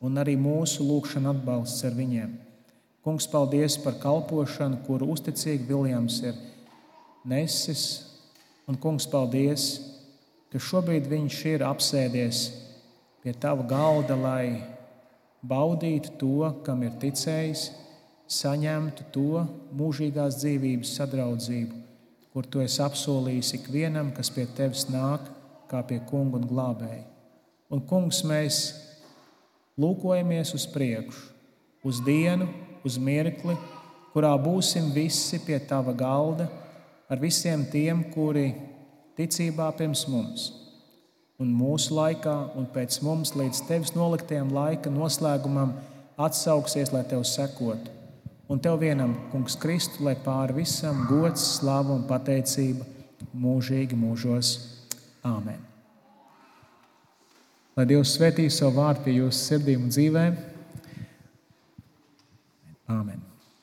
un 0.03 0.19
arī 0.19 0.33
mūsu 0.35 0.83
lūgšana 0.83 1.31
atbalsts 1.37 1.87
ar 1.87 1.95
viņiem. 1.95 2.35
Kungs, 2.99 3.29
paldies 3.31 3.79
par 3.79 3.95
kalpošanu, 4.03 4.81
kuru 4.83 5.13
uzticīgi 5.15 5.69
Viljams 5.71 6.19
ir 6.27 6.35
nesis, 7.31 7.85
un 8.69 8.77
kungs, 8.81 9.07
paldies, 9.09 9.65
ka 10.49 10.61
šobrīd 10.61 11.09
viņš 11.11 11.39
ir 11.53 11.65
apsēdies 11.65 12.45
pie 13.23 13.33
tava 13.41 13.65
galda, 13.67 14.17
lai 14.17 14.63
baudītu 15.45 16.15
to, 16.21 16.49
kam 16.65 16.83
ir 16.85 16.95
ticējis, 17.01 17.67
saņemtu 18.31 19.05
to 19.13 19.43
mūžīgās 19.77 20.39
dzīvības 20.41 20.95
sadraudzību, 20.97 21.81
kur 22.33 22.47
tu 22.49 22.63
esi 22.63 22.81
apsolījis 22.85 23.53
ikvienam, 23.59 24.11
kas 24.15 24.31
pie 24.33 24.47
tevis 24.57 24.87
nāk, 24.89 25.27
kā 25.69 25.81
pie 25.85 25.99
kunga 26.09 26.39
un 26.41 26.49
glābēja. 26.49 27.03
Un, 27.73 27.81
kungs, 27.85 28.21
mēs 28.25 28.59
lūkojamies 29.81 30.53
uz 30.57 30.65
priekšu, 30.69 31.31
uz 31.85 32.01
dienu, 32.05 32.47
uz 32.85 32.97
mirkli, 33.01 33.57
kurā 34.13 34.33
būsim 34.41 34.91
visi 34.95 35.41
pie 35.43 35.57
tava 35.69 35.93
galda 35.97 36.47
ar 37.09 37.21
visiem 37.21 37.65
tiem, 37.71 38.03
kuri 38.13 38.51
ticībā 39.17 39.71
pirms 39.77 40.05
mums 40.11 40.51
un 41.41 41.51
mūsu 41.51 41.95
laikā 41.95 42.35
un 42.55 42.67
pēc 42.71 43.01
mums 43.03 43.33
līdz 43.35 43.65
tevis 43.67 43.93
noliktiem 43.95 44.53
laika 44.55 44.91
noslēgumam 44.91 45.73
atsauksies, 46.15 46.93
lai 46.95 47.03
tev 47.09 47.25
sekotu. 47.27 47.91
Un 48.47 48.61
tev 48.61 48.77
vienam, 48.79 49.15
Kungs, 49.31 49.57
Kristu, 49.57 50.03
lai 50.05 50.13
pāri 50.21 50.61
visam 50.61 51.03
gods, 51.09 51.43
slava 51.57 51.95
un 51.95 52.05
pateicība 52.07 52.85
mūžīgi 53.33 53.97
mūžos. 53.97 54.55
Āmen. 55.25 55.57
Lai 57.75 57.87
Dievs 57.89 58.13
svētī 58.15 58.45
savu 58.53 58.77
vārdu 58.77 59.07
pie 59.07 59.17
jūsu 59.17 59.41
sirdīm 59.49 59.87
un 59.87 59.91
dzīvēm. 59.91 60.37
Āmen. 62.95 63.34